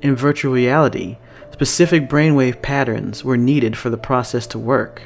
In 0.02 0.16
virtual 0.16 0.54
reality, 0.54 1.18
specific 1.52 2.10
brainwave 2.10 2.62
patterns 2.62 3.24
were 3.24 3.38
needed 3.38 3.78
for 3.78 3.90
the 3.92 3.98
process 3.98 4.48
to 4.48 4.60
work. 4.60 5.04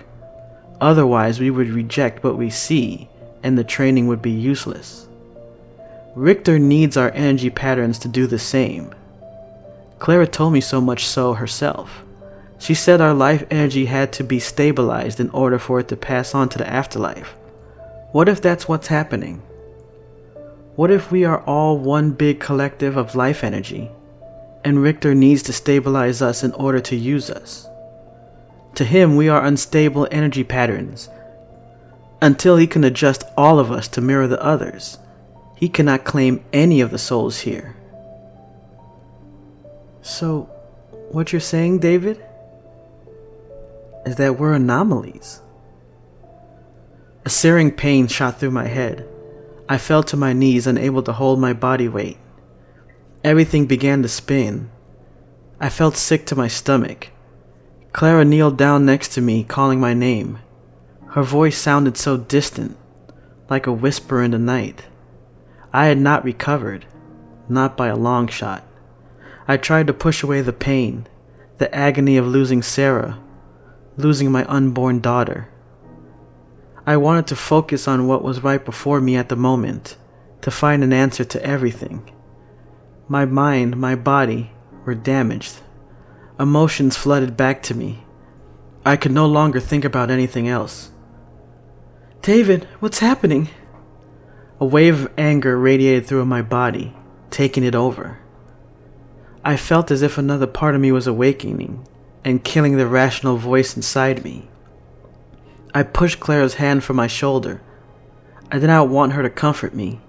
Otherwise, 0.79 1.39
we 1.39 1.51
would 1.51 1.69
reject 1.69 2.23
what 2.23 2.37
we 2.37 2.49
see, 2.49 3.09
and 3.43 3.57
the 3.57 3.63
training 3.63 4.07
would 4.07 4.21
be 4.21 4.31
useless. 4.31 5.07
Richter 6.15 6.57
needs 6.57 6.95
our 6.95 7.11
energy 7.11 7.49
patterns 7.49 7.99
to 7.99 8.07
do 8.07 8.25
the 8.25 8.39
same. 8.39 8.95
Clara 9.99 10.25
told 10.25 10.53
me 10.53 10.61
so 10.61 10.79
much 10.79 11.05
so 11.05 11.33
herself. 11.33 12.03
She 12.57 12.73
said 12.73 13.01
our 13.01 13.13
life 13.13 13.43
energy 13.51 13.85
had 13.85 14.13
to 14.13 14.23
be 14.23 14.39
stabilized 14.39 15.19
in 15.19 15.29
order 15.31 15.59
for 15.59 15.81
it 15.81 15.89
to 15.89 15.97
pass 15.97 16.33
on 16.33 16.47
to 16.49 16.57
the 16.57 16.69
afterlife. 16.69 17.35
What 18.13 18.29
if 18.29 18.41
that's 18.41 18.65
what's 18.65 18.87
happening? 18.87 19.41
What 20.77 20.89
if 20.89 21.11
we 21.11 21.25
are 21.25 21.41
all 21.41 21.77
one 21.77 22.11
big 22.11 22.39
collective 22.39 22.95
of 22.95 23.15
life 23.15 23.43
energy, 23.43 23.91
and 24.63 24.81
Richter 24.81 25.13
needs 25.13 25.43
to 25.43 25.53
stabilize 25.53 26.21
us 26.21 26.43
in 26.43 26.53
order 26.53 26.79
to 26.79 26.95
use 26.95 27.29
us? 27.29 27.67
To 28.75 28.85
him, 28.85 29.17
we 29.17 29.27
are 29.27 29.43
unstable 29.43 30.07
energy 30.11 30.45
patterns 30.45 31.09
until 32.21 32.55
he 32.55 32.67
can 32.67 32.85
adjust 32.85 33.23
all 33.37 33.59
of 33.59 33.69
us 33.69 33.89
to 33.89 34.01
mirror 34.01 34.27
the 34.27 34.41
others. 34.41 34.97
He 35.55 35.69
cannot 35.69 36.03
claim 36.03 36.43
any 36.51 36.81
of 36.81 36.91
the 36.91 36.97
souls 36.97 37.39
here. 37.39 37.75
So, 40.01 40.43
what 41.11 41.31
you're 41.31 41.39
saying, 41.39 41.79
David, 41.79 42.23
is 44.05 44.17
that 44.17 44.37
we're 44.37 44.53
anomalies. 44.53 45.41
A 47.25 47.29
searing 47.29 47.71
pain 47.71 48.07
shot 48.07 48.39
through 48.39 48.51
my 48.51 48.67
head. 48.67 49.07
I 49.67 49.79
fell 49.79 50.03
to 50.03 50.17
my 50.17 50.33
knees, 50.33 50.67
unable 50.67 51.01
to 51.03 51.13
hold 51.13 51.39
my 51.39 51.53
body 51.53 51.87
weight. 51.87 52.17
Everything 53.23 53.65
began 53.65 54.03
to 54.03 54.07
spin. 54.07 54.69
I 55.59 55.69
felt 55.69 55.95
sick 55.95 56.27
to 56.27 56.35
my 56.35 56.47
stomach. 56.47 57.09
Clara 57.93 58.25
kneeled 58.25 58.57
down 58.57 58.85
next 58.85 59.13
to 59.13 59.21
me, 59.21 59.43
calling 59.43 59.79
my 59.79 59.93
name. 59.93 60.39
Her 61.11 61.23
voice 61.23 61.57
sounded 61.57 61.97
so 61.97 62.17
distant, 62.17 62.77
like 63.49 63.65
a 63.65 63.71
whisper 63.71 64.21
in 64.21 64.31
the 64.31 64.37
night. 64.37 64.83
I 65.75 65.87
had 65.87 65.97
not 65.97 66.23
recovered, 66.23 66.85
not 67.49 67.75
by 67.75 67.87
a 67.87 67.97
long 67.97 68.29
shot. 68.29 68.63
I 69.45 69.57
tried 69.57 69.87
to 69.87 69.93
push 69.93 70.23
away 70.23 70.39
the 70.39 70.53
pain, 70.53 71.05
the 71.57 71.75
agony 71.75 72.15
of 72.15 72.25
losing 72.25 72.61
Sarah, 72.61 73.19
losing 73.97 74.31
my 74.31 74.45
unborn 74.45 75.01
daughter. 75.01 75.49
I 76.87 76.95
wanted 76.95 77.27
to 77.27 77.35
focus 77.35 77.89
on 77.89 78.07
what 78.07 78.23
was 78.23 78.41
right 78.41 78.63
before 78.63 79.01
me 79.01 79.17
at 79.17 79.27
the 79.27 79.35
moment, 79.35 79.97
to 80.43 80.49
find 80.49 80.81
an 80.81 80.93
answer 80.93 81.25
to 81.25 81.45
everything. 81.45 82.09
My 83.09 83.25
mind, 83.25 83.75
my 83.75 83.95
body 83.95 84.51
were 84.85 84.95
damaged. 84.95 85.57
Emotions 86.39 86.95
flooded 86.95 87.35
back 87.35 87.61
to 87.63 87.75
me. 87.75 88.05
I 88.85 88.95
could 88.95 89.11
no 89.11 89.25
longer 89.25 89.59
think 89.59 89.83
about 89.83 90.09
anything 90.09 90.47
else. 90.47 90.91
David, 92.21 92.65
what's 92.79 92.99
happening? 92.99 93.49
A 94.59 94.65
wave 94.65 95.05
of 95.05 95.13
anger 95.17 95.57
radiated 95.57 96.05
through 96.05 96.25
my 96.25 96.41
body, 96.41 96.95
taking 97.29 97.63
it 97.63 97.75
over. 97.75 98.19
I 99.43 99.57
felt 99.57 99.91
as 99.91 100.01
if 100.01 100.17
another 100.17 100.47
part 100.47 100.75
of 100.75 100.81
me 100.81 100.91
was 100.91 101.07
awakening 101.07 101.85
and 102.23 102.43
killing 102.43 102.77
the 102.77 102.87
rational 102.87 103.37
voice 103.37 103.75
inside 103.75 104.23
me. 104.23 104.47
I 105.73 105.83
pushed 105.83 106.21
Clara's 106.21 106.55
hand 106.55 106.83
from 106.83 106.95
my 106.95 107.07
shoulder. 107.07 107.61
I 108.49 108.59
did 108.59 108.67
not 108.67 108.87
want 108.87 109.11
her 109.11 109.21
to 109.21 109.29
comfort 109.29 109.75
me. 109.75 109.99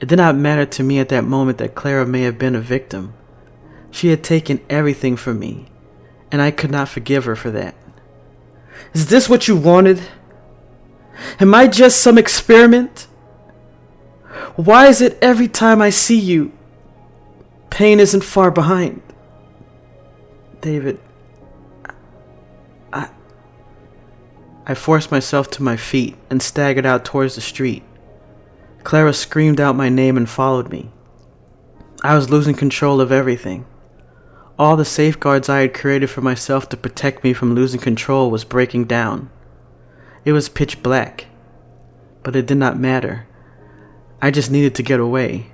It 0.00 0.08
did 0.08 0.16
not 0.16 0.34
matter 0.34 0.64
to 0.64 0.82
me 0.82 0.98
at 0.98 1.10
that 1.10 1.24
moment 1.24 1.58
that 1.58 1.74
Clara 1.74 2.06
may 2.06 2.22
have 2.22 2.38
been 2.38 2.54
a 2.54 2.60
victim. 2.60 3.12
She 3.90 4.08
had 4.08 4.24
taken 4.24 4.60
everything 4.70 5.16
from 5.16 5.38
me, 5.38 5.66
and 6.32 6.40
I 6.40 6.50
could 6.50 6.70
not 6.70 6.88
forgive 6.88 7.26
her 7.26 7.36
for 7.36 7.50
that. 7.50 7.74
Is 8.92 9.08
this 9.08 9.28
what 9.28 9.46
you 9.46 9.56
wanted? 9.56 10.00
Am 11.38 11.54
I 11.54 11.68
just 11.68 12.00
some 12.00 12.18
experiment? 12.18 13.03
Why 14.56 14.86
is 14.86 15.00
it 15.00 15.18
every 15.20 15.48
time 15.48 15.82
I 15.82 15.90
see 15.90 16.18
you, 16.18 16.52
pain 17.70 17.98
isn't 17.98 18.22
far 18.22 18.52
behind? 18.52 19.02
David, 20.60 21.00
I. 22.92 23.10
I 24.64 24.74
forced 24.74 25.10
myself 25.10 25.50
to 25.50 25.62
my 25.62 25.76
feet 25.76 26.16
and 26.30 26.40
staggered 26.40 26.86
out 26.86 27.04
towards 27.04 27.34
the 27.34 27.40
street. 27.40 27.82
Clara 28.84 29.12
screamed 29.12 29.60
out 29.60 29.74
my 29.74 29.88
name 29.88 30.16
and 30.16 30.28
followed 30.28 30.70
me. 30.70 30.90
I 32.04 32.14
was 32.14 32.30
losing 32.30 32.54
control 32.54 33.00
of 33.00 33.10
everything. 33.10 33.66
All 34.56 34.76
the 34.76 34.84
safeguards 34.84 35.48
I 35.48 35.62
had 35.62 35.74
created 35.74 36.10
for 36.10 36.20
myself 36.20 36.68
to 36.68 36.76
protect 36.76 37.24
me 37.24 37.32
from 37.32 37.56
losing 37.56 37.80
control 37.80 38.30
was 38.30 38.44
breaking 38.44 38.84
down. 38.84 39.30
It 40.24 40.30
was 40.30 40.48
pitch 40.48 40.80
black, 40.80 41.26
but 42.22 42.36
it 42.36 42.46
did 42.46 42.58
not 42.58 42.78
matter. 42.78 43.26
I 44.24 44.30
just 44.30 44.50
needed 44.50 44.74
to 44.76 44.82
get 44.82 45.00
away. 45.00 45.48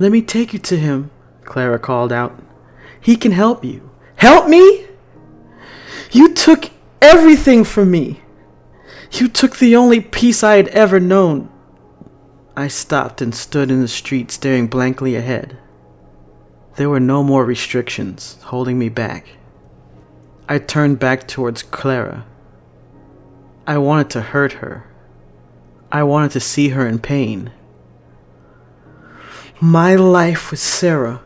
Let 0.00 0.10
me 0.10 0.22
take 0.22 0.52
you 0.52 0.58
to 0.58 0.76
him, 0.76 1.12
Clara 1.44 1.78
called 1.78 2.12
out. 2.12 2.36
He 3.00 3.14
can 3.14 3.30
help 3.30 3.64
you. 3.64 3.92
Help 4.16 4.48
me? 4.48 4.86
You 6.10 6.34
took 6.34 6.68
everything 7.00 7.62
from 7.62 7.92
me. 7.92 8.22
You 9.12 9.28
took 9.28 9.58
the 9.58 9.76
only 9.76 10.00
peace 10.00 10.42
I 10.42 10.56
had 10.56 10.66
ever 10.70 10.98
known. 10.98 11.48
I 12.56 12.66
stopped 12.66 13.22
and 13.22 13.36
stood 13.36 13.70
in 13.70 13.80
the 13.80 13.86
street 13.86 14.32
staring 14.32 14.66
blankly 14.66 15.14
ahead. 15.14 15.58
There 16.74 16.90
were 16.90 16.98
no 16.98 17.22
more 17.22 17.44
restrictions 17.44 18.36
holding 18.42 18.80
me 18.80 18.88
back. 18.88 19.28
I 20.48 20.58
turned 20.58 20.98
back 20.98 21.28
towards 21.28 21.62
Clara. 21.62 22.26
I 23.64 23.78
wanted 23.78 24.10
to 24.10 24.22
hurt 24.22 24.54
her. 24.54 24.89
I 25.92 26.02
wanted 26.02 26.30
to 26.32 26.40
see 26.40 26.70
her 26.70 26.86
in 26.86 26.98
pain. 26.98 27.52
My 29.60 29.94
life 29.94 30.50
with 30.50 30.60
Sarah 30.60 31.20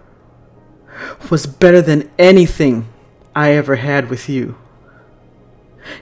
was 1.30 1.46
better 1.46 1.80
than 1.80 2.10
anything 2.18 2.88
I 3.34 3.52
ever 3.52 3.76
had 3.76 4.10
with 4.10 4.28
you. 4.28 4.56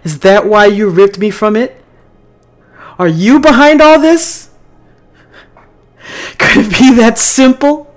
Is 0.04 0.20
that 0.20 0.46
why 0.46 0.66
you 0.66 0.88
ripped 0.88 1.18
me 1.18 1.30
from 1.30 1.56
it? 1.56 1.82
Are 2.98 3.08
you 3.08 3.40
behind 3.40 3.80
all 3.80 4.00
this? 4.00 4.50
Could 6.38 6.66
it 6.66 6.78
be 6.78 6.94
that 6.94 7.18
simple? 7.18 7.92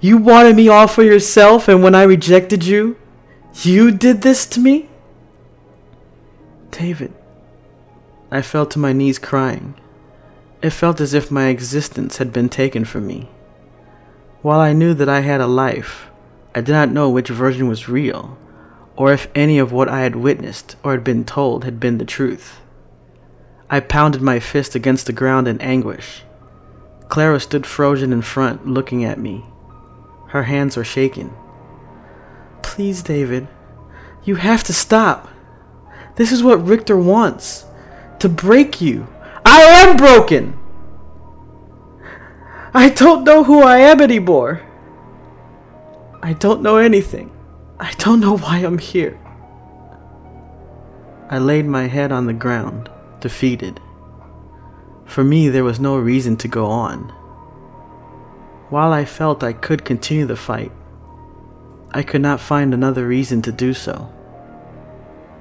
You 0.00 0.18
wanted 0.18 0.56
me 0.56 0.68
all 0.68 0.86
for 0.86 1.02
yourself, 1.02 1.68
and 1.68 1.82
when 1.82 1.94
I 1.94 2.02
rejected 2.02 2.64
you, 2.64 2.96
you 3.62 3.90
did 3.90 4.22
this 4.22 4.46
to 4.46 4.60
me? 4.60 4.88
David, 6.70 7.14
I 8.34 8.42
fell 8.42 8.66
to 8.66 8.80
my 8.80 8.92
knees 8.92 9.20
crying. 9.20 9.76
It 10.60 10.70
felt 10.70 11.00
as 11.00 11.14
if 11.14 11.30
my 11.30 11.46
existence 11.46 12.16
had 12.16 12.32
been 12.32 12.48
taken 12.48 12.84
from 12.84 13.06
me. 13.06 13.28
While 14.42 14.58
I 14.58 14.72
knew 14.72 14.92
that 14.92 15.08
I 15.08 15.20
had 15.20 15.40
a 15.40 15.46
life, 15.46 16.10
I 16.52 16.60
did 16.60 16.72
not 16.72 16.90
know 16.90 17.08
which 17.08 17.28
version 17.28 17.68
was 17.68 17.88
real, 17.88 18.36
or 18.96 19.12
if 19.12 19.28
any 19.36 19.60
of 19.60 19.70
what 19.70 19.88
I 19.88 20.00
had 20.00 20.16
witnessed 20.16 20.74
or 20.82 20.90
had 20.90 21.04
been 21.04 21.24
told 21.24 21.62
had 21.62 21.78
been 21.78 21.98
the 21.98 22.04
truth. 22.04 22.60
I 23.70 23.78
pounded 23.78 24.20
my 24.20 24.40
fist 24.40 24.74
against 24.74 25.06
the 25.06 25.12
ground 25.12 25.46
in 25.46 25.60
anguish. 25.60 26.24
Clara 27.08 27.38
stood 27.38 27.64
frozen 27.64 28.12
in 28.12 28.22
front, 28.22 28.66
looking 28.66 29.04
at 29.04 29.20
me. 29.20 29.44
Her 30.30 30.42
hands 30.42 30.76
were 30.76 30.82
shaking. 30.82 31.32
Please, 32.62 33.00
David, 33.00 33.46
you 34.24 34.34
have 34.34 34.64
to 34.64 34.72
stop. 34.72 35.28
This 36.16 36.32
is 36.32 36.42
what 36.42 36.66
Richter 36.66 36.96
wants 36.96 37.66
to 38.20 38.28
break 38.28 38.80
you. 38.80 39.06
I 39.44 39.60
am 39.60 39.96
broken! 39.96 40.58
I 42.76 42.88
don't 42.88 43.22
know 43.22 43.44
who 43.44 43.62
I 43.62 43.78
am 43.78 44.00
anymore. 44.00 44.62
I 46.22 46.32
don't 46.32 46.62
know 46.62 46.76
anything. 46.78 47.30
I 47.78 47.92
don't 47.98 48.18
know 48.18 48.36
why 48.36 48.58
I'm 48.58 48.78
here. 48.78 49.16
I 51.30 51.38
laid 51.38 51.66
my 51.66 51.86
head 51.86 52.10
on 52.10 52.26
the 52.26 52.32
ground, 52.32 52.90
defeated. 53.20 53.80
For 55.04 55.22
me, 55.22 55.48
there 55.48 55.64
was 55.64 55.78
no 55.78 55.96
reason 55.98 56.36
to 56.38 56.48
go 56.48 56.66
on. 56.66 57.10
While 58.70 58.92
I 58.92 59.04
felt 59.04 59.44
I 59.44 59.52
could 59.52 59.84
continue 59.84 60.26
the 60.26 60.34
fight, 60.34 60.72
I 61.92 62.02
could 62.02 62.22
not 62.22 62.40
find 62.40 62.74
another 62.74 63.06
reason 63.06 63.40
to 63.42 63.52
do 63.52 63.72
so. 63.72 64.12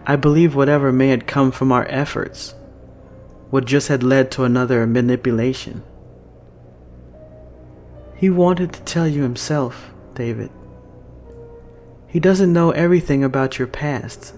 I 0.06 0.18
believe 0.18 0.54
whatever 0.54 0.92
may 0.92 1.08
have 1.08 1.26
come 1.26 1.52
from 1.52 1.72
our 1.72 1.88
efforts 1.90 2.54
would 3.54 3.68
just 3.68 3.88
had 3.88 4.02
led 4.02 4.32
to 4.32 4.44
another 4.44 4.88
manipulation. 4.88 5.84
He 8.16 8.28
wanted 8.28 8.74
to 8.74 8.82
tell 8.82 9.08
you 9.08 9.22
himself, 9.22 9.92
David. 10.16 10.50
He 12.08 12.20
doesn't 12.20 12.52
know 12.52 12.72
everything 12.72 13.24
about 13.24 13.60
your 13.60 13.68
past, 13.68 14.34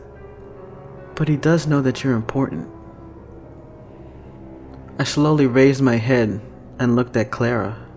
but 1.16 1.30
he 1.30 1.38
does 1.38 1.66
know 1.66 1.82
that 1.82 2.04
you're 2.04 2.12
important. 2.12 2.70
I 5.00 5.06
slowly 5.06 5.48
raised 5.48 5.82
my 5.82 5.96
head 5.96 6.42
and 6.78 6.98
looked 6.98 7.16
at 7.16 7.32
Clara. 7.32 7.88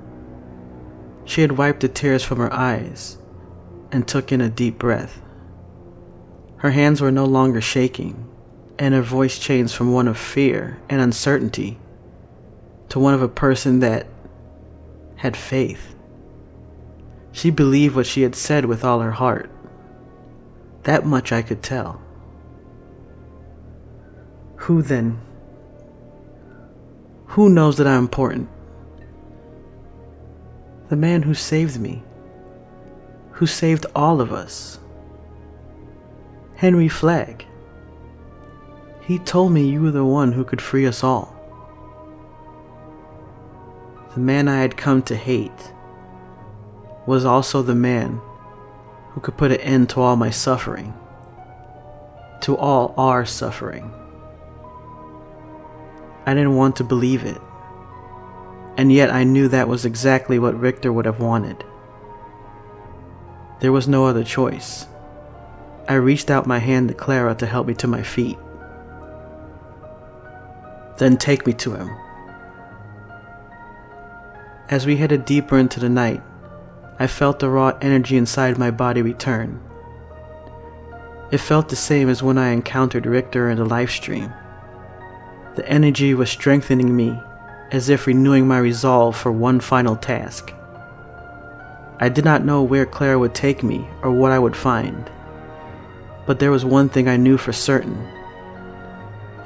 She 1.24 1.40
had 1.40 1.59
wiped 1.59 1.81
the 1.81 1.88
tears 1.88 2.22
from 2.22 2.38
her 2.38 2.52
eyes 2.52 3.18
and 3.90 4.07
took 4.07 4.31
in 4.31 4.40
a 4.40 4.48
deep 4.48 4.78
breath. 4.78 5.20
Her 6.59 6.70
hands 6.70 7.00
were 7.00 7.11
no 7.11 7.24
longer 7.24 7.61
shaking, 7.61 8.27
and 8.78 8.94
her 8.94 9.02
voice 9.02 9.38
changed 9.38 9.74
from 9.74 9.92
one 9.92 10.08
of 10.08 10.18
fear 10.18 10.80
and 10.88 11.00
uncertainty 11.00 11.78
to 12.88 12.98
one 12.98 13.14
of 13.14 13.22
a 13.22 13.28
person 13.28 13.80
that 13.80 14.06
had 15.16 15.36
faith. 15.36 15.94
She 17.32 17.50
believed 17.50 17.94
what 17.96 18.06
she 18.06 18.22
had 18.22 18.34
said 18.34 18.64
with 18.64 18.84
all 18.84 19.00
her 19.00 19.12
heart. 19.12 19.50
That 20.84 21.04
much 21.04 21.32
I 21.32 21.42
could 21.42 21.62
tell. 21.62 22.00
Who 24.56 24.82
then? 24.82 25.20
Who 27.28 27.48
knows 27.48 27.76
that 27.76 27.86
I'm 27.86 28.04
important? 28.04 28.48
the 30.88 30.96
man 30.96 31.22
who 31.22 31.34
saved 31.34 31.78
me, 31.78 32.02
who 33.32 33.46
saved 33.46 33.86
all 33.94 34.20
of 34.20 34.32
us. 34.32 34.78
Henry 36.54 36.88
Flagg. 36.88 37.44
He 39.08 39.18
told 39.18 39.50
me 39.50 39.68
you 39.68 39.82
were 39.82 39.90
the 39.90 40.04
one 40.04 40.30
who 40.30 40.44
could 40.44 40.62
free 40.62 40.86
us 40.86 41.02
all. 41.02 41.34
The 44.14 44.20
man 44.20 44.46
I 44.46 44.60
had 44.60 44.76
come 44.76 45.02
to 45.02 45.16
hate 45.16 45.72
was 47.06 47.24
also 47.24 47.62
the 47.62 47.74
man 47.74 48.20
who 49.10 49.20
could 49.20 49.36
put 49.36 49.50
an 49.50 49.60
end 49.60 49.90
to 49.90 50.00
all 50.00 50.14
my 50.14 50.30
suffering, 50.30 50.94
to 52.42 52.56
all 52.56 52.94
our 52.96 53.26
suffering. 53.26 53.90
I 56.24 56.34
didn't 56.34 56.54
want 56.54 56.76
to 56.76 56.84
believe 56.84 57.24
it 57.24 57.40
and 58.78 58.92
yet 58.92 59.10
I 59.10 59.24
knew 59.24 59.48
that 59.48 59.66
was 59.66 59.84
exactly 59.84 60.38
what 60.38 60.58
Richter 60.58 60.92
would 60.92 61.04
have 61.04 61.18
wanted. 61.18 61.64
There 63.60 63.72
was 63.72 63.88
no 63.88 64.06
other 64.06 64.22
choice. 64.22 64.86
I 65.88 65.94
reached 65.94 66.30
out 66.30 66.46
my 66.46 66.60
hand 66.60 66.86
to 66.88 66.94
Clara 66.94 67.34
to 67.34 67.46
help 67.46 67.66
me 67.66 67.74
to 67.74 67.88
my 67.88 68.04
feet. 68.04 68.38
Then 70.98 71.16
take 71.16 71.46
me 71.46 71.52
to 71.54 71.74
him. 71.74 71.90
As 74.68 74.87
we 74.87 74.96
headed 74.96 75.24
deeper 75.24 75.56
into 75.58 75.80
the 75.80 75.88
night, 75.88 76.22
I 76.98 77.06
felt 77.06 77.38
the 77.38 77.48
raw 77.48 77.78
energy 77.80 78.16
inside 78.16 78.58
my 78.58 78.70
body 78.70 79.00
return. 79.00 79.61
It 81.30 81.38
felt 81.38 81.68
the 81.68 81.76
same 81.76 82.08
as 82.08 82.22
when 82.22 82.37
I 82.37 82.48
encountered 82.48 83.06
Richter 83.06 83.48
in 83.48 83.58
the 83.58 83.64
live 83.64 83.90
stream. 83.90 84.32
The 85.54 85.68
energy 85.68 86.14
was 86.14 86.30
strengthening 86.30 86.94
me 86.94 87.18
as 87.70 87.88
if 87.88 88.06
renewing 88.06 88.48
my 88.48 88.58
resolve 88.58 89.16
for 89.16 89.30
one 89.30 89.61
final 89.61 89.96
task. 89.96 90.52
I 92.00 92.08
did 92.08 92.24
not 92.24 92.44
know 92.44 92.62
where 92.62 92.87
Clara 92.87 93.18
would 93.18 93.34
take 93.34 93.62
me 93.62 93.87
or 94.02 94.11
what 94.11 94.32
I 94.32 94.38
would 94.38 94.56
find. 94.56 95.11
But 96.26 96.38
there 96.38 96.50
was 96.50 96.64
one 96.64 96.88
thing 96.88 97.08
I 97.08 97.16
knew 97.16 97.37
for 97.37 97.52
certain. 97.52 98.06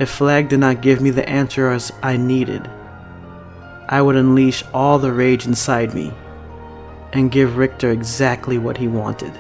If 0.03 0.11
Flag 0.11 0.49
did 0.49 0.59
not 0.59 0.81
give 0.81 1.01
me 1.01 1.11
the 1.11 1.29
answers 1.29 1.93
I 2.03 2.17
needed, 2.17 2.69
I 3.89 4.03
would 4.03 4.17
unleash 4.17 4.65
all 4.75 4.99
the 4.99 5.13
rage 5.13 5.47
inside 5.47 5.95
me 5.95 6.13
and 7.13 7.31
give 7.31 7.57
Richter 7.57 7.93
exactly 7.93 8.59
what 8.59 8.77
he 8.77 8.89
wanted. 8.89 9.33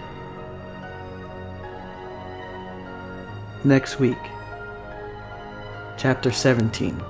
Next 3.64 3.98
week, 3.98 4.22
Chapter 5.96 6.30
17 6.30 7.02